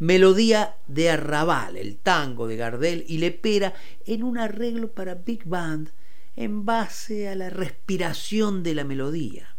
Melodía 0.00 0.78
de 0.88 1.10
Arrabal, 1.10 1.76
el 1.76 1.96
tango 1.98 2.48
de 2.48 2.56
Gardel 2.56 3.04
y 3.06 3.18
Lepera, 3.18 3.72
en 4.04 4.24
un 4.24 4.36
arreglo 4.36 4.90
para 4.90 5.14
Big 5.14 5.44
Band 5.44 5.90
en 6.34 6.64
base 6.64 7.28
a 7.28 7.36
la 7.36 7.50
respiración 7.50 8.64
de 8.64 8.74
la 8.74 8.82
melodía. 8.82 9.54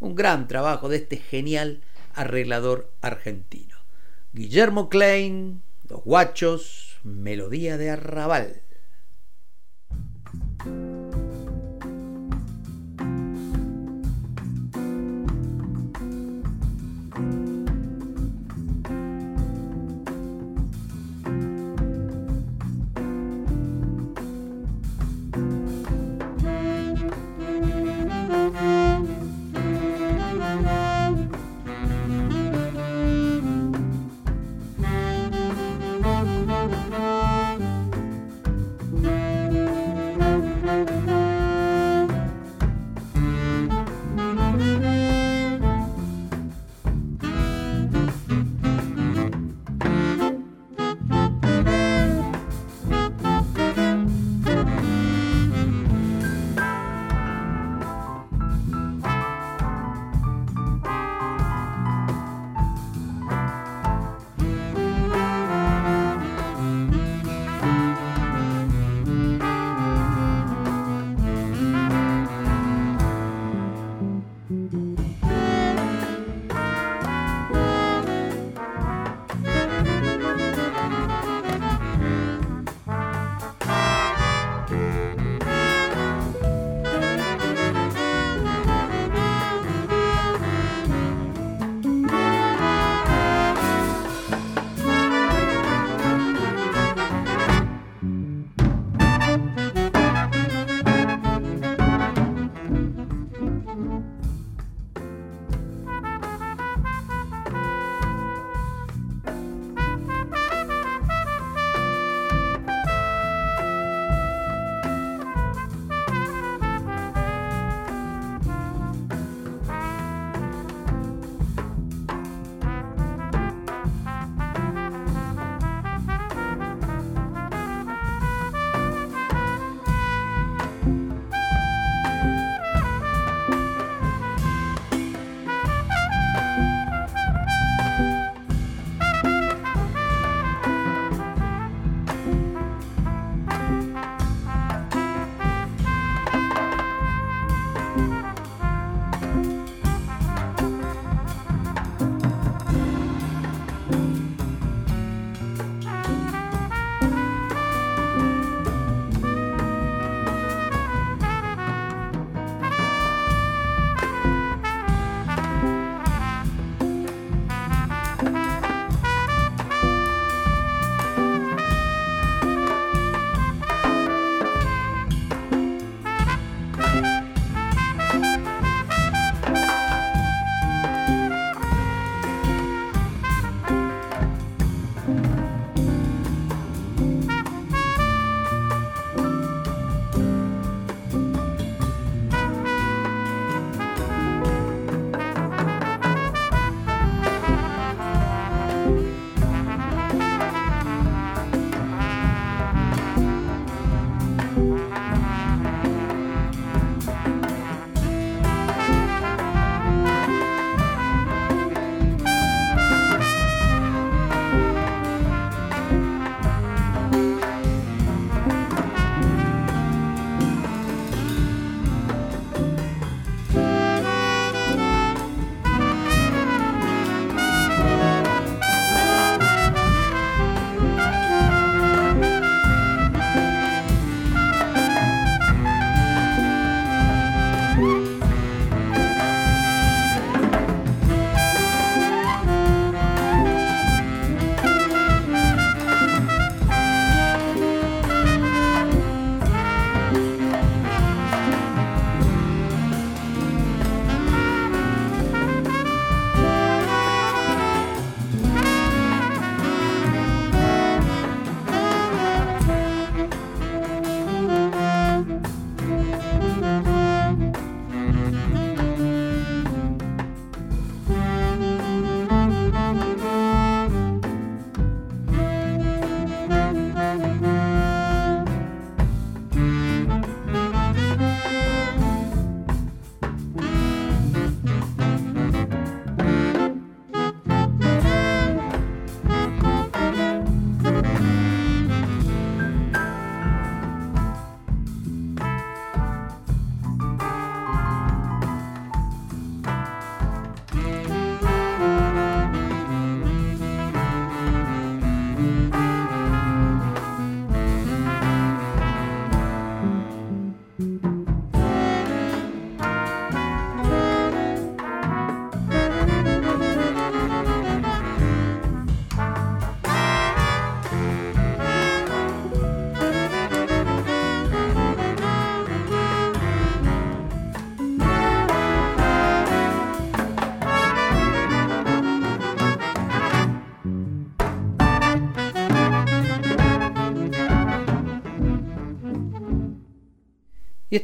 Un 0.00 0.14
gran 0.14 0.48
trabajo 0.48 0.88
de 0.88 0.96
este 0.96 1.18
genial 1.18 1.82
arreglador 2.14 2.90
argentino. 3.02 3.76
Guillermo 4.32 4.88
Klein, 4.88 5.60
Los 5.86 6.02
Guachos, 6.02 6.85
Melodía 7.06 7.78
de 7.78 7.90
Arrabal. 7.90 8.62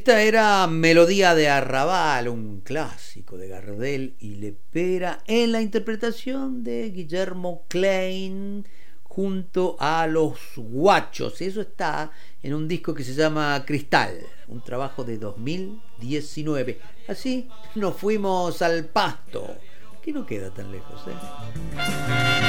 Esta 0.02 0.20
era 0.20 0.66
Melodía 0.66 1.32
de 1.36 1.48
Arrabal, 1.48 2.26
un 2.26 2.62
clásico 2.62 3.38
de 3.38 3.46
Gardel 3.46 4.16
y 4.18 4.34
Lepera, 4.34 5.20
en 5.28 5.52
la 5.52 5.62
interpretación 5.62 6.64
de 6.64 6.90
Guillermo 6.90 7.62
Klein 7.68 8.66
junto 9.04 9.76
a 9.78 10.08
los 10.08 10.40
guachos. 10.56 11.40
Eso 11.40 11.60
está 11.60 12.10
en 12.42 12.52
un 12.52 12.66
disco 12.66 12.92
que 12.94 13.04
se 13.04 13.14
llama 13.14 13.62
Cristal, 13.64 14.18
un 14.48 14.60
trabajo 14.64 15.04
de 15.04 15.18
2019. 15.18 16.80
Así 17.06 17.48
nos 17.76 17.94
fuimos 17.96 18.60
al 18.60 18.86
pasto, 18.86 19.54
que 20.02 20.12
no 20.12 20.26
queda 20.26 20.52
tan 20.52 20.72
lejos. 20.72 21.00
¿eh? 21.06 21.14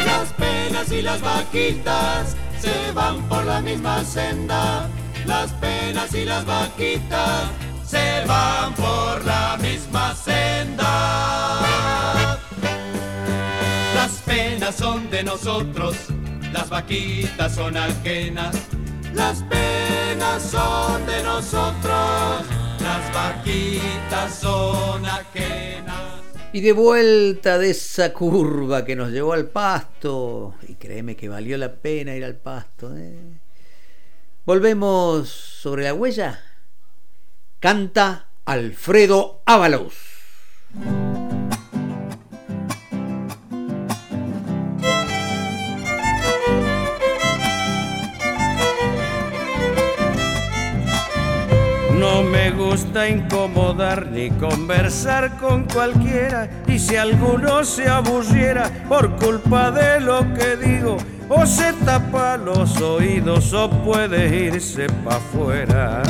Las 0.08 0.34
penas 0.34 0.92
y 0.92 1.04
las 1.04 1.22
vaquitas 1.22 2.36
se 2.60 2.92
van 2.94 3.30
por 3.30 3.46
la 3.46 3.62
misma 3.62 4.04
senda 4.04 4.90
las 5.26 5.52
penas 5.54 6.14
y 6.14 6.26
las 6.26 6.45
vaquitas 6.45 7.50
se 7.86 8.26
van 8.26 8.74
por 8.74 9.24
la 9.26 9.58
misma 9.62 10.16
senda. 10.16 10.84
Las 13.95 14.12
penas 14.26 14.76
son 14.76 15.10
de 15.10 15.24
nosotros, 15.24 15.95
las 16.52 16.70
vaquitas 16.70 17.56
son 17.56 17.78
ajenas. 17.78 18.56
Las 19.14 19.44
penas 19.44 20.41
son 20.41 21.06
de 21.06 21.22
nosotros, 21.24 22.41
las 22.80 23.14
vaquitas 23.14 24.34
son 24.34 25.06
ajenas. 25.06 26.24
Y 26.52 26.62
de 26.62 26.72
vuelta 26.72 27.60
de 27.60 27.70
esa 27.70 28.12
curva 28.12 28.84
que 28.86 28.95
nos 28.95 29.12
llevó 29.12 29.34
al 29.34 29.50
pasto, 29.50 30.56
y 30.68 30.74
créeme 30.76 31.16
que 31.16 31.30
valió 31.30 31.58
la 31.58 31.74
pena 31.74 32.16
ir 32.16 32.26
al 32.26 32.36
pasto, 32.36 32.98
¿eh? 32.98 33.43
Volvemos 34.45 35.30
sobre 35.30 35.86
la 35.86 35.94
huella. 35.94 36.41
Canta 37.61 38.28
Alfredo 38.44 39.41
Ábalos. 39.45 39.94
No 51.98 52.22
me 52.24 52.52
gusta 52.52 53.07
incomodar 53.07 54.07
ni 54.07 54.30
conversar 54.32 55.38
con 55.38 55.64
cualquiera 55.64 56.49
y 56.68 56.78
si 56.80 56.98
alguno 56.98 57.64
se 57.64 57.88
aburriera 57.88 58.70
por 58.90 59.15
culpa 59.15 59.72
de 59.72 60.02
lo 60.02 60.34
que 60.34 60.57
digo, 60.57 60.98
o 61.36 61.46
se 61.46 61.74
tapa 61.86 62.38
los 62.38 62.80
oídos 62.82 63.54
o 63.54 63.70
puede 63.70 64.46
irse 64.46 64.88
pa' 65.04 65.16
afuera. 65.16 66.04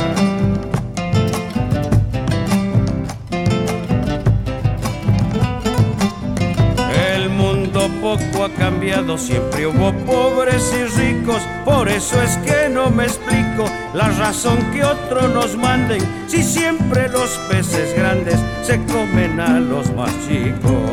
El 7.16 7.30
mundo 7.30 7.90
poco 8.02 8.46
ha 8.46 8.50
cambiado, 8.50 9.18
siempre 9.18 9.68
hubo 9.68 9.94
pobres 10.06 10.74
y 10.74 10.84
ricos, 11.00 11.42
por 11.64 11.88
eso 11.88 12.22
es 12.22 12.38
que 12.38 12.70
no 12.70 12.90
me 12.90 13.04
explico 13.04 13.66
la 13.94 14.10
razón 14.10 14.58
que 14.72 14.84
otros 14.84 15.30
nos 15.34 15.58
manden, 15.58 16.02
si 16.28 16.44
siempre 16.44 17.08
los 17.10 17.30
peces 17.50 17.96
grandes 17.96 18.40
se 18.64 18.78
comen 18.86 19.40
a 19.40 19.60
los 19.60 19.94
más 19.94 20.12
chicos. 20.28 20.92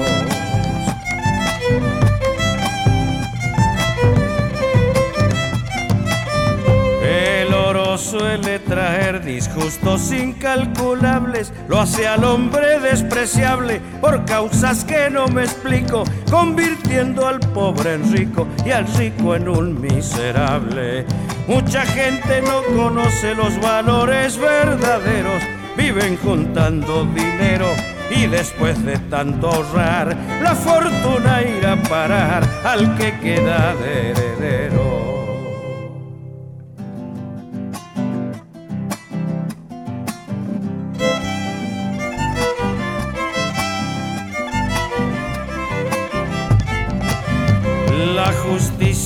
Suele 8.00 8.58
traer 8.60 9.22
disgustos 9.22 10.10
incalculables, 10.10 11.52
lo 11.68 11.78
hace 11.78 12.08
al 12.08 12.24
hombre 12.24 12.80
despreciable 12.80 13.80
por 14.00 14.24
causas 14.24 14.84
que 14.84 15.10
no 15.10 15.28
me 15.28 15.42
explico, 15.42 16.04
convirtiendo 16.30 17.26
al 17.26 17.40
pobre 17.40 17.94
en 17.94 18.12
rico 18.12 18.48
y 18.64 18.70
al 18.70 18.86
rico 18.94 19.36
en 19.36 19.48
un 19.48 19.80
miserable. 19.80 21.04
Mucha 21.46 21.82
gente 21.82 22.42
no 22.42 22.62
conoce 22.74 23.34
los 23.34 23.60
valores 23.60 24.38
verdaderos, 24.38 25.42
viven 25.76 26.16
juntando 26.16 27.04
dinero 27.04 27.66
y 28.10 28.26
después 28.26 28.82
de 28.84 28.98
tanto 28.98 29.48
ahorrar, 29.48 30.16
la 30.42 30.54
fortuna 30.54 31.42
irá 31.42 31.72
a 31.74 31.82
parar 31.82 32.48
al 32.64 32.96
que 32.96 33.18
queda 33.20 33.74
de 33.74 34.10
heredero. 34.10 34.89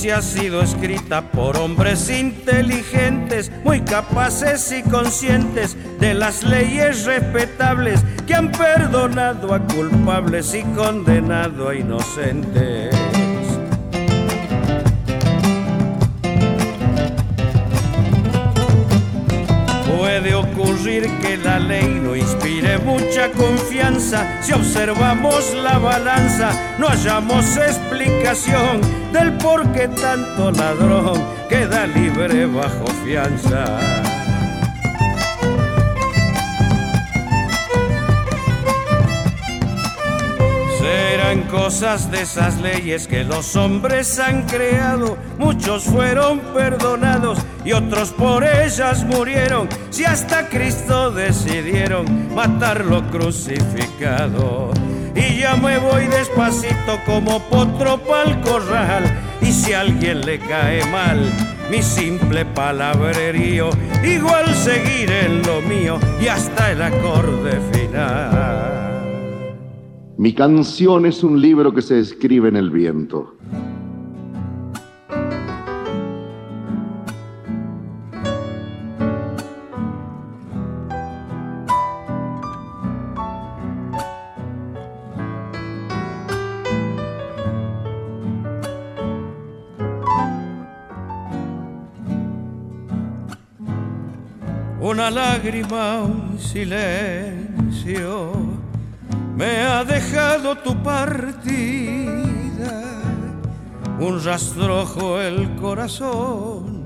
Ha 0.09 0.21
sido 0.21 0.61
escrita 0.61 1.31
por 1.31 1.57
hombres 1.57 2.09
inteligentes, 2.09 3.51
muy 3.63 3.81
capaces 3.81 4.71
y 4.71 4.83
conscientes 4.83 5.77
de 5.99 6.13
las 6.13 6.43
leyes 6.43 7.05
respetables 7.05 8.03
que 8.27 8.35
han 8.35 8.51
perdonado 8.51 9.53
a 9.53 9.59
culpables 9.59 10.53
y 10.53 10.63
condenado 10.75 11.69
a 11.69 11.75
inocentes. 11.75 13.04
Puede 20.15 20.33
ocurrir 20.33 21.09
que 21.19 21.35
la 21.35 21.59
ley 21.59 21.99
no 22.01 22.15
inspire 22.15 22.77
mucha 22.77 23.29
confianza. 23.31 24.41
Si 24.41 24.53
observamos 24.53 25.53
la 25.55 25.77
balanza, 25.77 26.51
no 26.79 26.87
hallamos 26.87 27.57
explicación 27.57 28.79
del 29.11 29.33
por 29.33 29.69
qué 29.73 29.89
tanto 29.89 30.51
ladrón 30.51 31.21
queda 31.49 31.85
libre 31.87 32.45
bajo 32.45 32.85
fianza. 33.03 34.04
Cosas 41.43 42.11
de 42.11 42.21
esas 42.21 42.59
leyes 42.61 43.07
que 43.07 43.23
los 43.23 43.55
hombres 43.55 44.19
han 44.19 44.43
creado. 44.43 45.17
Muchos 45.37 45.83
fueron 45.83 46.39
perdonados 46.53 47.39
y 47.63 47.73
otros 47.73 48.11
por 48.11 48.43
ellas 48.43 49.03
murieron. 49.03 49.67
Si 49.89 50.05
hasta 50.05 50.49
Cristo 50.49 51.11
decidieron 51.11 52.33
matarlo 52.33 53.03
crucificado. 53.09 54.71
Y 55.15 55.39
ya 55.39 55.55
me 55.55 55.77
voy 55.77 56.07
despacito 56.07 56.99
como 57.05 57.39
potro 57.49 57.97
pa'l 57.97 58.41
corral. 58.41 59.03
Y 59.41 59.51
si 59.51 59.73
a 59.73 59.81
alguien 59.81 60.25
le 60.25 60.39
cae 60.39 60.83
mal 60.87 61.31
mi 61.69 61.81
simple 61.81 62.45
palabrerío, 62.45 63.69
igual 64.03 64.53
seguir 64.55 65.11
en 65.11 65.41
lo 65.43 65.61
mío 65.61 65.99
y 66.21 66.27
hasta 66.27 66.71
el 66.71 66.81
acorde 66.81 67.59
final. 67.71 68.44
Mi 70.17 70.33
canción 70.33 71.05
es 71.05 71.25
un 71.25 71.41
libro 71.41 71.73
que 71.73 71.81
se 71.81 71.99
escribe 71.99 72.47
en 72.47 72.55
el 72.55 72.71
viento. 72.71 73.35
Una 94.79 95.11
lágrima, 95.11 96.03
un 96.03 96.39
silencio 96.39 98.44
me 99.35 99.61
ha 99.61 99.83
dejado 99.83 100.55
tu 100.55 100.81
partida, 100.81 101.43
un 103.99 104.23
rastrojo 104.23 105.19
el 105.19 105.55
corazón, 105.55 106.85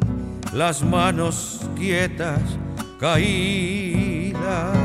las 0.54 0.84
manos 0.84 1.62
quietas, 1.76 2.42
caídas. 3.00 4.78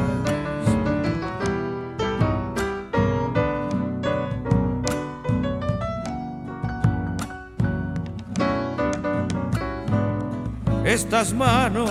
Estas 10.85 11.33
manos 11.33 11.91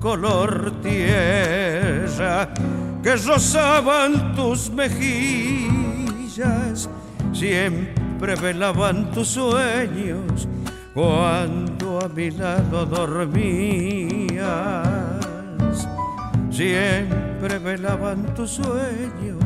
color 0.00 0.72
tierra 0.82 2.48
que 3.02 3.16
rozaban 3.16 4.34
tus 4.34 4.70
mejillas, 4.70 5.68
siempre 7.32 8.34
velaban 8.36 9.10
tus 9.10 9.28
sueños 9.28 10.46
cuando 10.92 12.00
a 12.00 12.08
mi 12.08 12.30
lado 12.30 12.84
dormías. 12.84 14.38
siempre 16.50 17.58
velaban 17.58 18.34
tus 18.34 18.50
sueños 18.50 19.38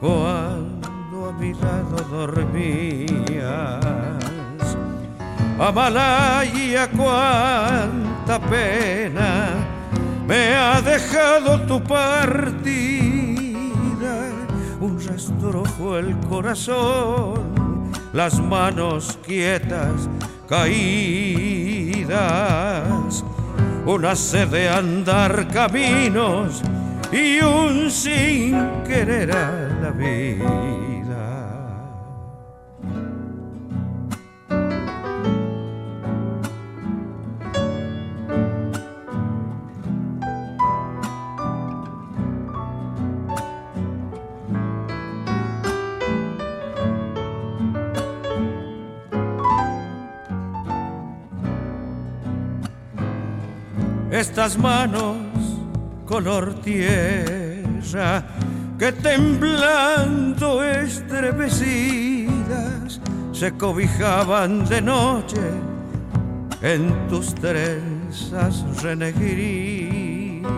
cuando 0.00 1.28
a 1.28 1.32
mi 1.38 1.52
lado 1.54 1.96
dormías. 2.10 3.80
Amalaya, 5.58 6.88
cuánta 6.90 8.40
pena 8.40 9.59
me 10.30 10.54
ha 10.54 10.80
dejado 10.80 11.60
tu 11.62 11.82
partida, 11.82 12.62
un 14.80 15.04
rastrojo 15.04 15.98
el 15.98 16.16
corazón, 16.20 17.90
las 18.12 18.38
manos 18.38 19.18
quietas 19.26 20.08
caídas, 20.48 22.14
una 23.84 24.14
sed 24.14 24.46
de 24.50 24.68
andar 24.68 25.48
caminos 25.48 26.62
y 27.10 27.40
un 27.40 27.90
sin 27.90 28.84
querer 28.84 29.32
a 29.32 29.50
la 29.82 29.90
vida. 29.90 30.79
Estas 54.40 54.56
manos 54.56 55.18
color 56.06 56.54
tierra 56.62 58.24
que 58.78 58.90
temblando 58.90 60.64
estremecidas 60.64 63.02
se 63.32 63.52
cobijaban 63.58 64.66
de 64.66 64.80
noche 64.80 65.42
en 66.62 67.06
tus 67.08 67.34
trenzas 67.34 68.64
renegridas. 68.82 70.48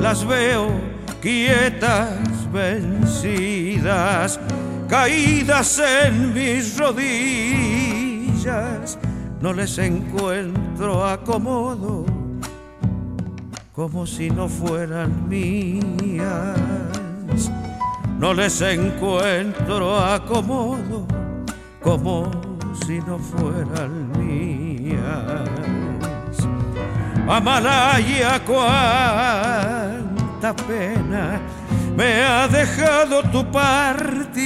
Las 0.00 0.26
veo 0.26 0.72
quietas 1.22 2.35
vencidas, 2.56 4.40
caídas 4.88 5.78
en 5.78 6.32
mis 6.32 6.78
rodillas, 6.78 8.98
no 9.40 9.52
les 9.52 9.76
encuentro 9.78 11.04
acomodo, 11.04 12.06
como 13.72 14.06
si 14.06 14.30
no 14.30 14.48
fueran 14.48 15.28
mías. 15.28 16.56
No 18.18 18.32
les 18.32 18.62
encuentro 18.62 19.98
acomodo, 19.98 21.06
como 21.82 22.30
si 22.86 23.00
no 23.00 23.18
fueran 23.18 24.10
mías. 24.16 25.50
Amalaya, 27.28 28.40
cuánta 28.46 30.56
pena 30.66 31.38
me 31.96 32.22
ha 32.22 32.46
dejado 32.46 33.22
tu 33.30 33.50
partida, 33.50 34.36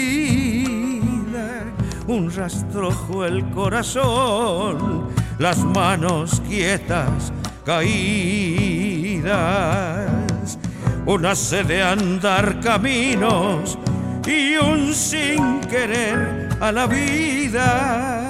un 2.06 2.30
rastrojo 2.30 3.24
el 3.24 3.50
corazón, 3.50 5.08
las 5.38 5.58
manos 5.58 6.40
quietas 6.48 7.32
caídas, 7.64 9.28
una 11.06 11.34
sed 11.34 11.66
de 11.66 11.82
andar 11.82 12.60
caminos 12.60 13.76
y 14.26 14.56
un 14.56 14.94
sin 14.94 15.60
querer 15.62 16.48
a 16.60 16.70
la 16.70 16.86
vida. 16.86 18.26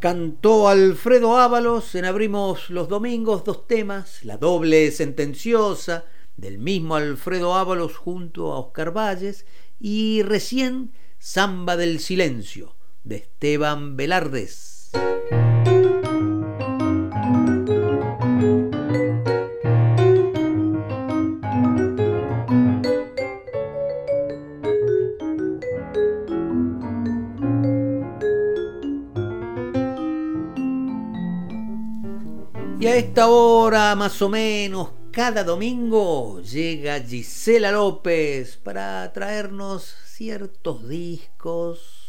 Cantó 0.00 0.68
Alfredo 0.68 1.38
Ábalos 1.38 1.94
en 1.94 2.04
Abrimos 2.04 2.68
los 2.70 2.88
Domingos 2.88 3.44
dos 3.44 3.66
temas, 3.66 4.24
la 4.24 4.38
doble 4.38 4.90
sentenciosa, 4.90 6.04
del 6.40 6.58
mismo 6.58 6.96
Alfredo 6.96 7.54
Ábalos 7.54 7.96
junto 7.96 8.52
a 8.52 8.58
Oscar 8.58 8.96
Valles 8.96 9.44
y 9.78 10.22
recién 10.22 10.92
Samba 11.18 11.76
del 11.76 12.00
Silencio 12.00 12.76
de 13.04 13.16
Esteban 13.16 13.96
Velardes. 13.96 14.90
Y 32.80 32.86
a 32.86 32.96
esta 32.96 33.28
hora 33.28 33.94
más 33.94 34.22
o 34.22 34.30
menos 34.30 34.99
cada 35.12 35.42
domingo 35.42 36.40
llega 36.40 37.00
Gisela 37.00 37.72
López 37.72 38.56
para 38.56 39.12
traernos 39.12 39.94
ciertos 40.06 40.88
discos. 40.88 41.99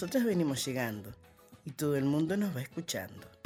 Nosotros 0.00 0.24
venimos 0.24 0.64
llegando 0.64 1.12
y 1.66 1.72
todo 1.72 1.94
el 1.94 2.06
mundo 2.06 2.34
nos 2.34 2.56
va 2.56 2.62
escuchando. 2.62 3.39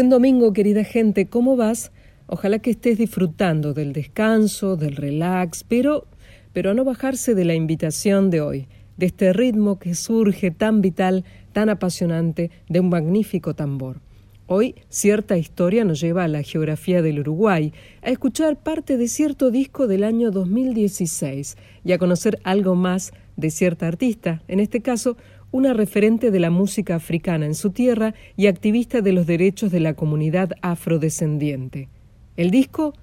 Buen 0.00 0.08
domingo, 0.08 0.54
querida 0.54 0.82
gente, 0.82 1.26
¿cómo 1.26 1.56
vas? 1.56 1.92
Ojalá 2.26 2.58
que 2.60 2.70
estés 2.70 2.96
disfrutando 2.96 3.74
del 3.74 3.92
descanso, 3.92 4.76
del 4.76 4.96
relax, 4.96 5.62
pero, 5.62 6.06
pero 6.54 6.70
a 6.70 6.74
no 6.74 6.84
bajarse 6.84 7.34
de 7.34 7.44
la 7.44 7.52
invitación 7.52 8.30
de 8.30 8.40
hoy, 8.40 8.66
de 8.96 9.04
este 9.04 9.34
ritmo 9.34 9.78
que 9.78 9.94
surge 9.94 10.50
tan 10.52 10.80
vital, 10.80 11.26
tan 11.52 11.68
apasionante, 11.68 12.50
de 12.66 12.80
un 12.80 12.88
magnífico 12.88 13.52
tambor. 13.52 14.00
Hoy 14.46 14.74
cierta 14.88 15.36
historia 15.36 15.84
nos 15.84 16.00
lleva 16.00 16.24
a 16.24 16.28
la 16.28 16.42
geografía 16.42 17.02
del 17.02 17.20
Uruguay, 17.20 17.74
a 18.00 18.08
escuchar 18.08 18.56
parte 18.56 18.96
de 18.96 19.06
cierto 19.06 19.50
disco 19.50 19.86
del 19.86 20.04
año 20.04 20.30
2016 20.30 21.58
y 21.84 21.92
a 21.92 21.98
conocer 21.98 22.38
algo 22.42 22.74
más 22.74 23.12
de 23.36 23.50
cierta 23.50 23.86
artista, 23.86 24.42
en 24.48 24.60
este 24.60 24.80
caso 24.80 25.18
una 25.52 25.72
referente 25.72 26.30
de 26.30 26.40
la 26.40 26.50
música 26.50 26.94
africana 26.94 27.46
en 27.46 27.54
su 27.54 27.70
tierra 27.70 28.14
y 28.36 28.46
activista 28.46 29.00
de 29.00 29.12
los 29.12 29.26
derechos 29.26 29.70
de 29.70 29.80
la 29.80 29.94
comunidad 29.94 30.52
afrodescendiente. 30.62 31.88
El 32.36 32.50
disco 32.50 32.94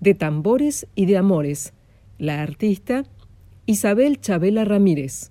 De 0.00 0.14
Tambores 0.14 0.86
y 0.94 1.06
de 1.06 1.16
Amores. 1.16 1.72
La 2.18 2.42
artista 2.42 3.04
Isabel 3.66 4.20
Chabela 4.20 4.64
Ramírez. 4.64 5.30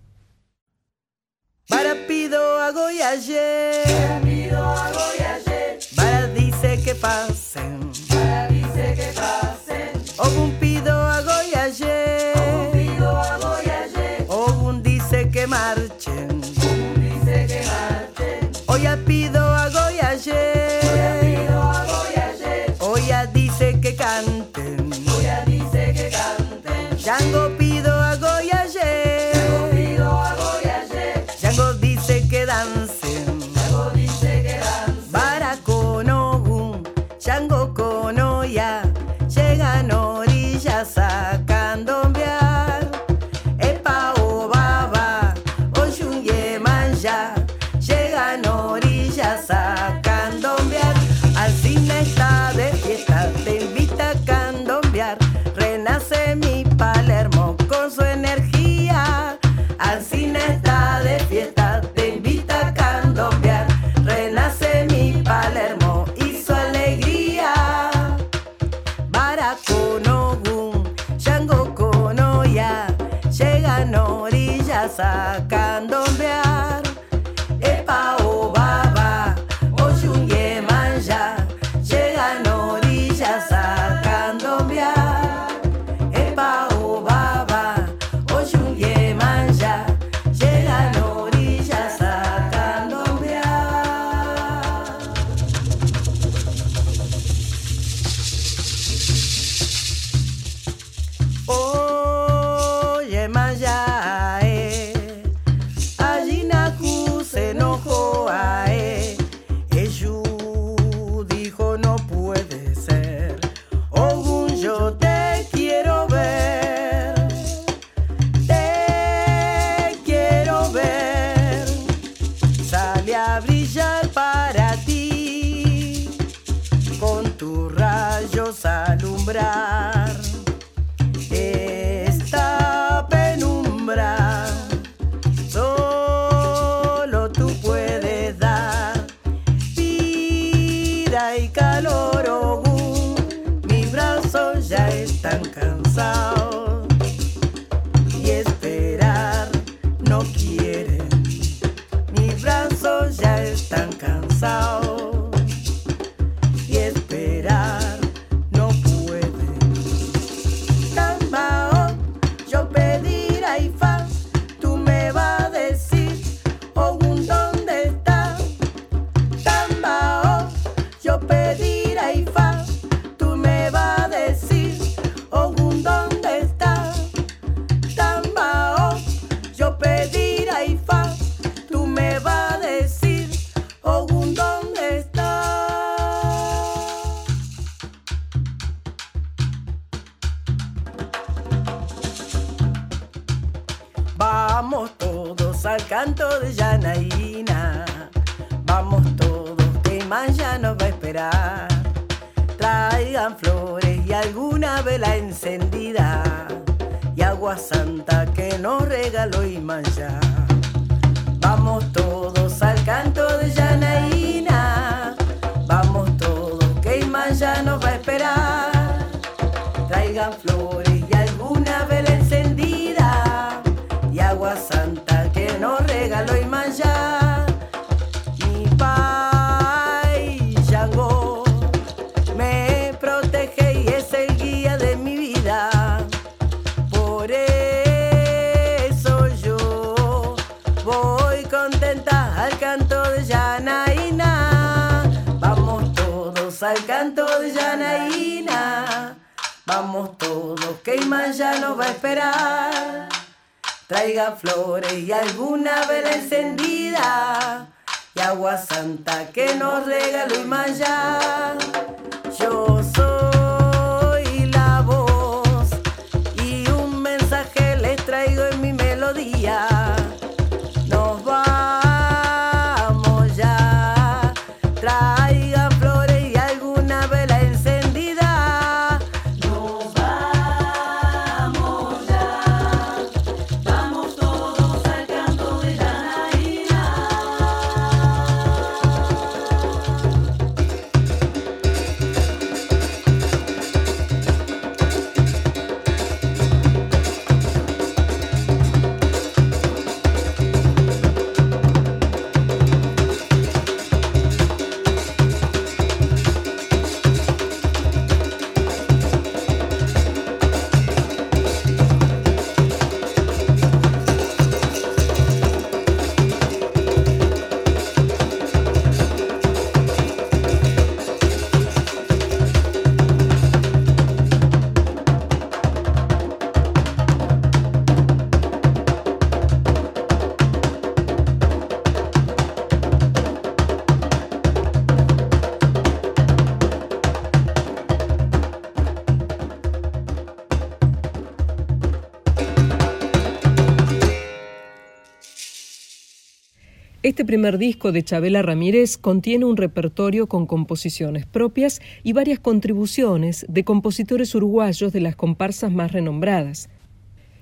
Este 347.22 347.34
primer 347.34 347.60
disco 347.60 347.91
de 347.91 348.02
Chabela 348.02 348.41
Ramírez 348.41 348.98
contiene 348.98 349.45
un 349.45 349.56
repertorio 349.56 350.26
con 350.26 350.48
composiciones 350.48 351.27
propias 351.27 351.80
y 352.02 352.14
varias 352.14 352.39
contribuciones 352.39 353.45
de 353.48 353.64
compositores 353.64 354.34
uruguayos 354.34 354.91
de 354.91 355.02
las 355.02 355.15
comparsas 355.15 355.72
más 355.72 355.91
renombradas. 355.91 356.68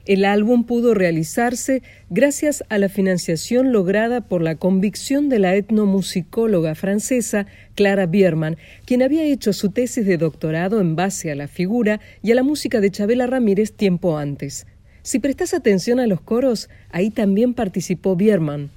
El 0.05 0.25
álbum 0.25 0.65
pudo 0.65 0.93
realizarse 0.93 1.81
gracias 2.09 2.65
a 2.67 2.77
la 2.77 2.89
financiación 2.89 3.71
lograda 3.71 4.19
por 4.19 4.41
la 4.41 4.55
convicción 4.55 5.29
de 5.29 5.39
la 5.39 5.55
etnomusicóloga 5.55 6.75
francesa 6.75 7.45
Clara 7.75 8.05
Bierman, 8.05 8.57
quien 8.83 9.01
había 9.01 9.23
hecho 9.23 9.53
su 9.53 9.69
tesis 9.69 10.05
de 10.05 10.17
doctorado 10.17 10.81
en 10.81 10.97
base 10.97 11.31
a 11.31 11.35
la 11.35 11.47
figura 11.47 12.01
y 12.21 12.33
a 12.33 12.35
la 12.35 12.43
música 12.43 12.81
de 12.81 12.91
Chabela 12.91 13.27
Ramírez 13.27 13.71
tiempo 13.71 14.17
antes. 14.17 14.67
Si 15.03 15.19
prestas 15.19 15.53
atención 15.53 16.01
a 16.01 16.07
los 16.07 16.19
coros, 16.19 16.69
ahí 16.91 17.11
también 17.11 17.53
participó 17.53 18.17
Bierman. 18.17 18.71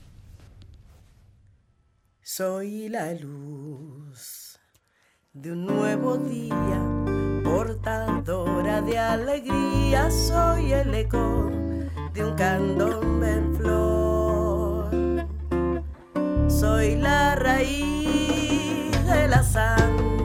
Soy 2.35 2.89
la 2.89 3.13
luz 3.13 4.59
de 5.35 5.53
un 5.53 5.67
nuevo 5.67 6.17
día, 6.17 6.81
portadora 7.45 8.81
de 8.81 8.99
alegría. 8.99 10.11
Soy 10.11 10.73
el 10.73 10.95
eco 10.95 11.51
de 12.15 12.25
un 12.25 12.35
candombe 12.35 13.33
en 13.33 13.55
flor. 13.55 14.91
Soy 16.49 16.97
la 16.97 17.35
raíz 17.37 18.93
de 19.05 19.29
la 19.29 19.43
sangre 19.43 20.22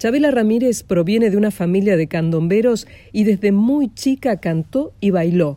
Chabela 0.00 0.30
Ramírez 0.30 0.82
proviene 0.82 1.28
de 1.28 1.36
una 1.36 1.50
familia 1.50 1.94
de 1.94 2.06
candomberos 2.06 2.86
y 3.12 3.24
desde 3.24 3.52
muy 3.52 3.92
chica 3.92 4.40
cantó 4.40 4.94
y 4.98 5.10
bailó. 5.10 5.56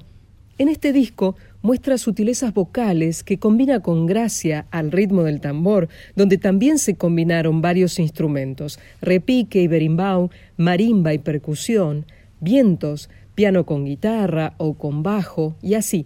En 0.58 0.68
este 0.68 0.92
disco 0.92 1.38
muestra 1.62 1.98
sutilezas 1.98 2.54
vocales 2.54 3.24
que 3.24 3.40
combina 3.40 3.80
con 3.80 4.06
gracia 4.06 4.66
al 4.70 4.92
ritmo 4.92 5.24
del 5.24 5.40
tambor, 5.40 5.88
donde 6.18 6.38
también 6.38 6.78
se 6.78 6.96
combinaron 6.96 7.62
varios 7.62 8.00
instrumentos, 8.00 8.80
repique 9.02 9.62
y 9.62 9.68
berimbau, 9.68 10.30
marimba 10.58 11.14
y 11.14 11.20
percusión, 11.20 12.06
vientos, 12.42 13.10
piano 13.36 13.66
con 13.66 13.86
guitarra 13.86 14.56
o 14.58 14.74
con 14.74 15.04
bajo 15.04 15.56
y 15.62 15.76
así. 15.76 16.06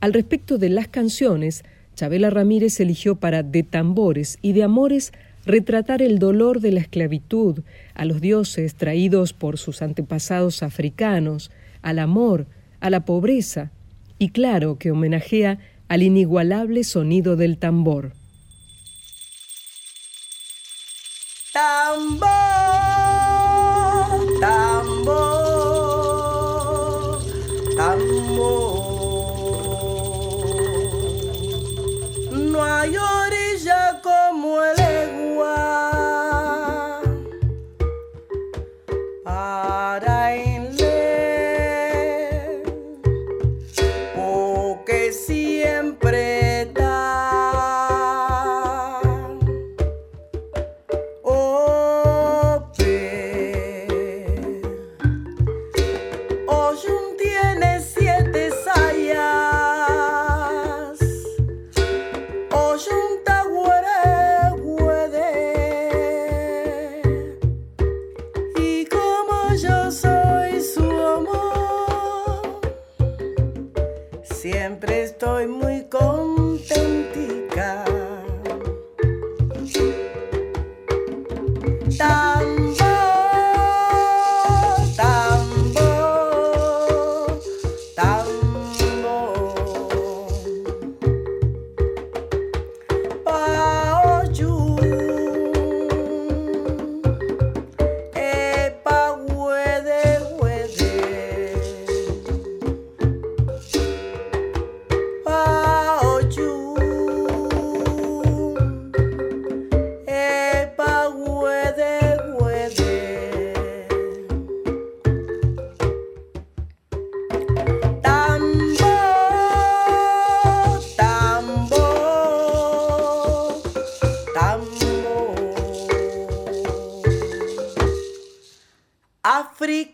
Al 0.00 0.14
respecto 0.14 0.56
de 0.56 0.70
las 0.70 0.88
canciones, 0.88 1.62
Chabela 1.94 2.30
Ramírez 2.30 2.80
eligió 2.80 3.16
para 3.16 3.42
De 3.42 3.62
tambores 3.62 4.38
y 4.40 4.54
de 4.54 4.62
amores 4.62 5.12
retratar 5.46 6.02
el 6.02 6.18
dolor 6.18 6.60
de 6.60 6.72
la 6.72 6.80
esclavitud, 6.80 7.62
a 7.94 8.04
los 8.04 8.20
dioses 8.20 8.74
traídos 8.74 9.32
por 9.32 9.56
sus 9.58 9.80
antepasados 9.80 10.62
africanos, 10.62 11.50
al 11.82 12.00
amor, 12.00 12.46
a 12.80 12.90
la 12.90 13.04
pobreza, 13.04 13.70
y 14.18 14.30
claro 14.30 14.78
que 14.78 14.90
homenajea 14.90 15.58
al 15.88 16.02
inigualable 16.02 16.82
sonido 16.84 17.36
del 17.36 17.58
tambor. 17.58 18.12
Tambor, 21.52 22.65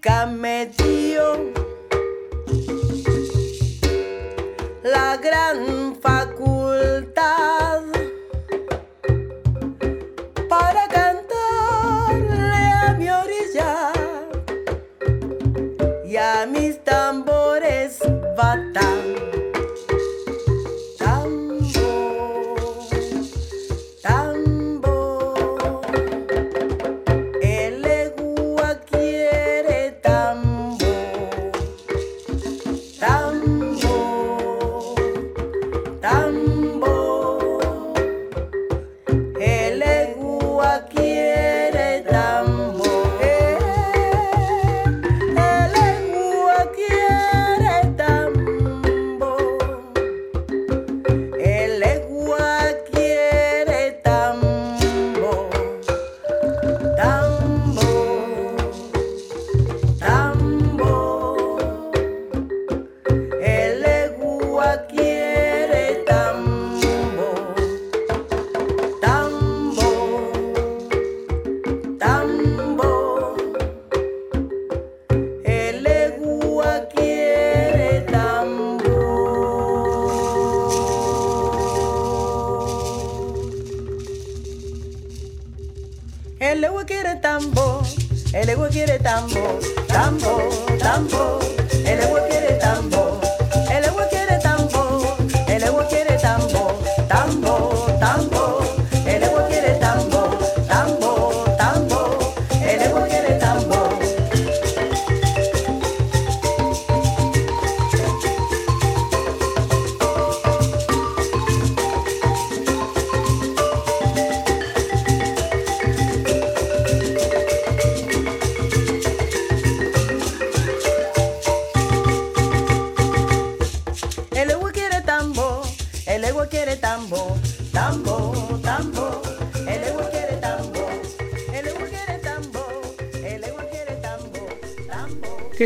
Dio 0.02 1.01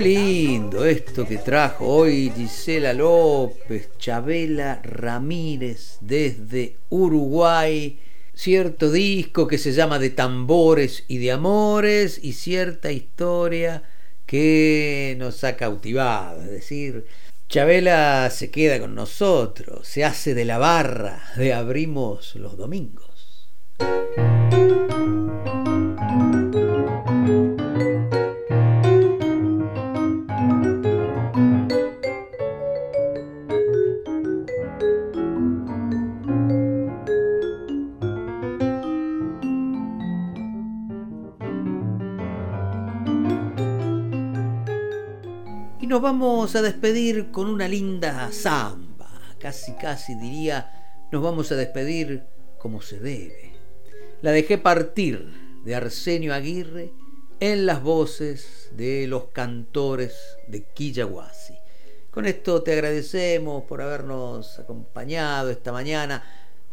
lindo 0.06 0.84
esto 0.84 1.26
que 1.26 1.36
trajo 1.36 1.84
hoy 1.84 2.30
Gisela 2.36 2.92
López, 2.92 3.90
Chabela 3.98 4.80
Ramírez 4.84 5.98
desde 6.00 6.76
Uruguay. 6.90 7.98
cierto 8.32 8.92
disco 8.92 9.48
que 9.48 9.58
se 9.58 9.72
llama 9.72 9.98
De 9.98 10.10
tambores 10.10 11.02
y 11.08 11.18
de 11.18 11.32
amores 11.32 12.20
y 12.22 12.34
cierta 12.34 12.92
historia 12.92 13.82
que 14.26 15.16
nos 15.18 15.42
ha 15.42 15.56
cautivado, 15.56 16.42
es 16.42 16.50
decir, 16.50 17.06
Chabela 17.48 18.30
se 18.30 18.48
queda 18.52 18.78
con 18.78 18.94
nosotros, 18.94 19.88
se 19.88 20.04
hace 20.04 20.34
de 20.34 20.44
la 20.44 20.58
barra 20.58 21.20
de 21.36 21.52
Abrimos 21.52 22.36
los 22.36 22.56
Domingos. 22.56 23.15
Vamos 46.46 46.54
a 46.54 46.62
despedir 46.62 47.32
con 47.32 47.48
una 47.48 47.66
linda 47.66 48.30
samba. 48.30 49.10
Casi, 49.36 49.72
casi 49.72 50.14
diría, 50.14 51.08
nos 51.10 51.20
vamos 51.20 51.50
a 51.50 51.56
despedir 51.56 52.22
como 52.56 52.80
se 52.80 53.00
debe. 53.00 53.56
La 54.22 54.30
dejé 54.30 54.56
partir 54.56 55.26
de 55.64 55.74
Arsenio 55.74 56.32
Aguirre 56.32 56.92
en 57.40 57.66
las 57.66 57.82
voces 57.82 58.70
de 58.76 59.08
los 59.08 59.24
cantores 59.30 60.14
de 60.46 60.62
Quillahuasi. 60.72 61.56
Con 62.12 62.26
esto 62.26 62.62
te 62.62 62.74
agradecemos 62.74 63.64
por 63.64 63.82
habernos 63.82 64.60
acompañado 64.60 65.50
esta 65.50 65.72
mañana 65.72 66.22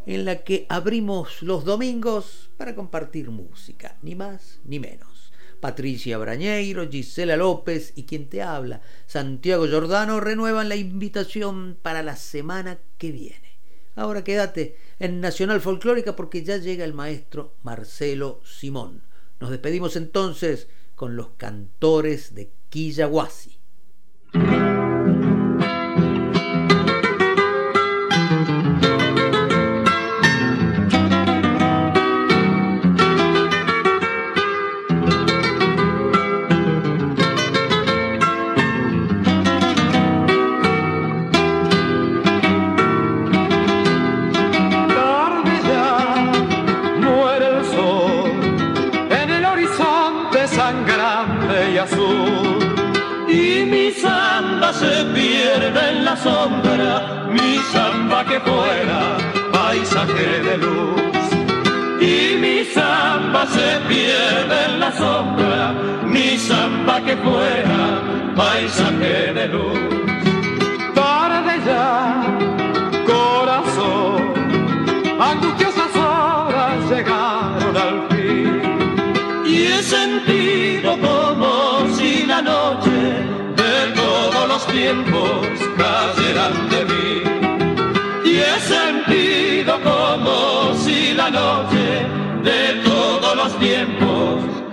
en 0.06 0.24
la 0.24 0.44
que 0.44 0.68
abrimos 0.70 1.41
los 1.41 1.66
domingos 1.66 2.52
para 2.58 2.76
compartir 2.76 3.32
música, 3.32 3.98
ni 4.04 4.14
más 4.14 4.60
ni 4.66 4.80
menos. 4.80 5.32
Patricia 5.64 6.18
Brañeiro, 6.18 6.90
Gisela 6.90 7.38
López 7.38 7.94
y 7.95 8.03
quien 8.03 8.27
te 8.27 8.41
habla, 8.41 8.81
Santiago 9.06 9.65
Giordano, 9.65 10.19
renuevan 10.19 10.68
la 10.68 10.76
invitación 10.76 11.77
para 11.81 12.03
la 12.03 12.18
semana 12.18 12.80
que 12.98 13.14
viene. 13.14 13.61
Ahora 13.95 14.26
quédate 14.26 14.76
en 14.99 15.22
Nacional 15.22 15.61
Folclórica 15.61 16.18
porque 16.18 16.44
ya 16.44 16.57
llega 16.57 16.84
el 16.84 16.94
maestro 16.94 17.56
Marcelo 17.64 18.41
Simón. 18.44 19.03
Nos 19.40 19.52
despedimos 19.52 19.95
entonces 19.95 20.68
con 20.95 21.15
los 21.15 21.30
cantores 21.38 22.35
de 22.35 22.52
Quillahuasi. 22.68 23.62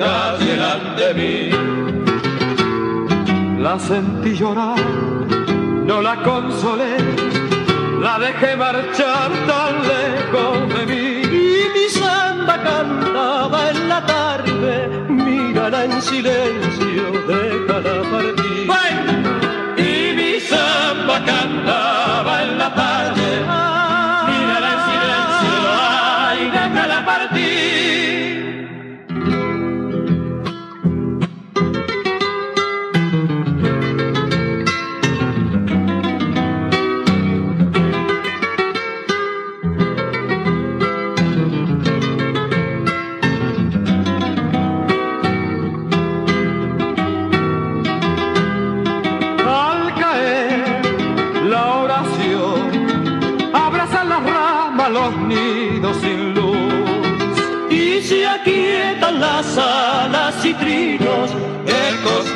Tiempos 0.01 0.39
cayeran 0.39 0.97
de 0.97 1.15
mí. 1.15 1.51
La 3.63 3.79
sentí 3.79 4.35
llorar, 4.35 4.81
no 5.85 6.01
la 6.01 6.17
consolé, 6.23 6.97
la 8.01 8.19
dejé 8.19 8.57
marchar 8.57 9.31
tan 9.51 9.75
lejos 9.93 10.57
de 10.75 10.87
mí. 10.87 11.05
Y 11.23 11.69
mi 11.75 11.89
samba 11.89 12.57
cantaba 12.63 13.71
en 13.71 13.89
la 13.89 14.07
tarde, 14.07 14.89
mírala 15.09 15.85
en 15.85 16.03
silencio, 16.03 17.05
déjala 17.29 17.95
partir 18.11 18.51
cantaba 21.25 22.43
en 22.43 22.59
la 22.59 22.75
tarde. 22.75 23.29
Mírala 24.29 24.71
en 24.75 24.81
silencio, 24.91 25.57
ay, 26.29 26.51
déjala 26.51 27.05
partir. 27.05 27.80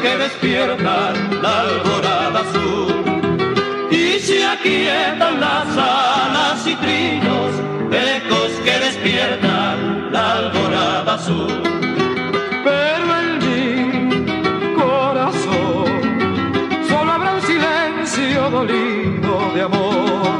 Que 0.04 0.18
despiertan 0.18 1.14
la 1.42 1.60
alborada 1.60 2.40
azul. 2.46 2.94
Y 3.90 4.18
se 4.18 4.44
aquietan 4.44 5.40
las 5.40 5.68
alas 5.78 6.66
y 6.66 6.74
trinos, 6.84 7.52
ecos 7.90 8.50
que 8.64 8.74
despiertan 8.86 10.12
la 10.12 10.24
alborada 10.32 11.14
azul. 11.14 11.62
Pero 12.68 13.04
en 13.22 13.30
mi 13.44 14.74
corazón 14.82 15.86
solo 16.90 17.10
habrá 17.12 17.30
un 17.38 17.42
silencio 17.52 18.50
dolido 18.50 19.34
de 19.54 19.62
amor, 19.62 20.38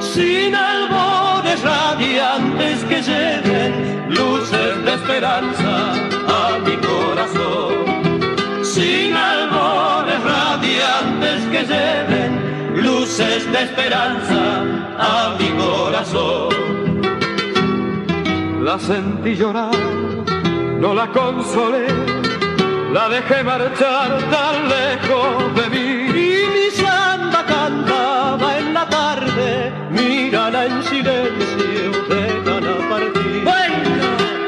sin 0.00 0.54
albores 0.54 1.62
radiantes 1.62 2.84
que 2.90 3.00
lleven 3.00 3.72
luces 4.10 4.84
de 4.84 4.92
esperanza 5.00 6.17
luces 13.18 13.50
de 13.50 13.62
esperanza 13.62 14.62
a 14.98 15.36
mi 15.38 15.48
corazón. 15.50 16.48
La 18.62 18.78
sentí 18.78 19.34
llorar, 19.34 19.74
no 20.78 20.94
la 20.94 21.08
consolé, 21.08 21.86
la 22.92 23.08
dejé 23.08 23.42
marchar 23.42 24.18
tan 24.30 24.68
lejos 24.68 25.54
de 25.56 25.64
mí. 25.74 25.88
Y 26.10 26.46
mi 26.54 26.70
samba 26.70 27.44
cantaba 27.44 28.58
en 28.58 28.74
la 28.74 28.88
tarde, 28.88 29.72
mírala 29.90 30.66
en 30.66 30.82
silencio, 30.84 31.90
déjala 32.08 32.74
partir. 32.90 33.42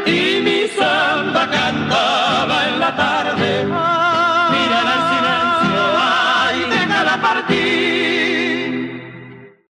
Y 0.07 0.43
mi 0.43 0.69
samba 0.79 1.49
cantaba 1.51 2.69
en 2.69 2.81
la 2.81 2.97
tarde. 2.97 4.00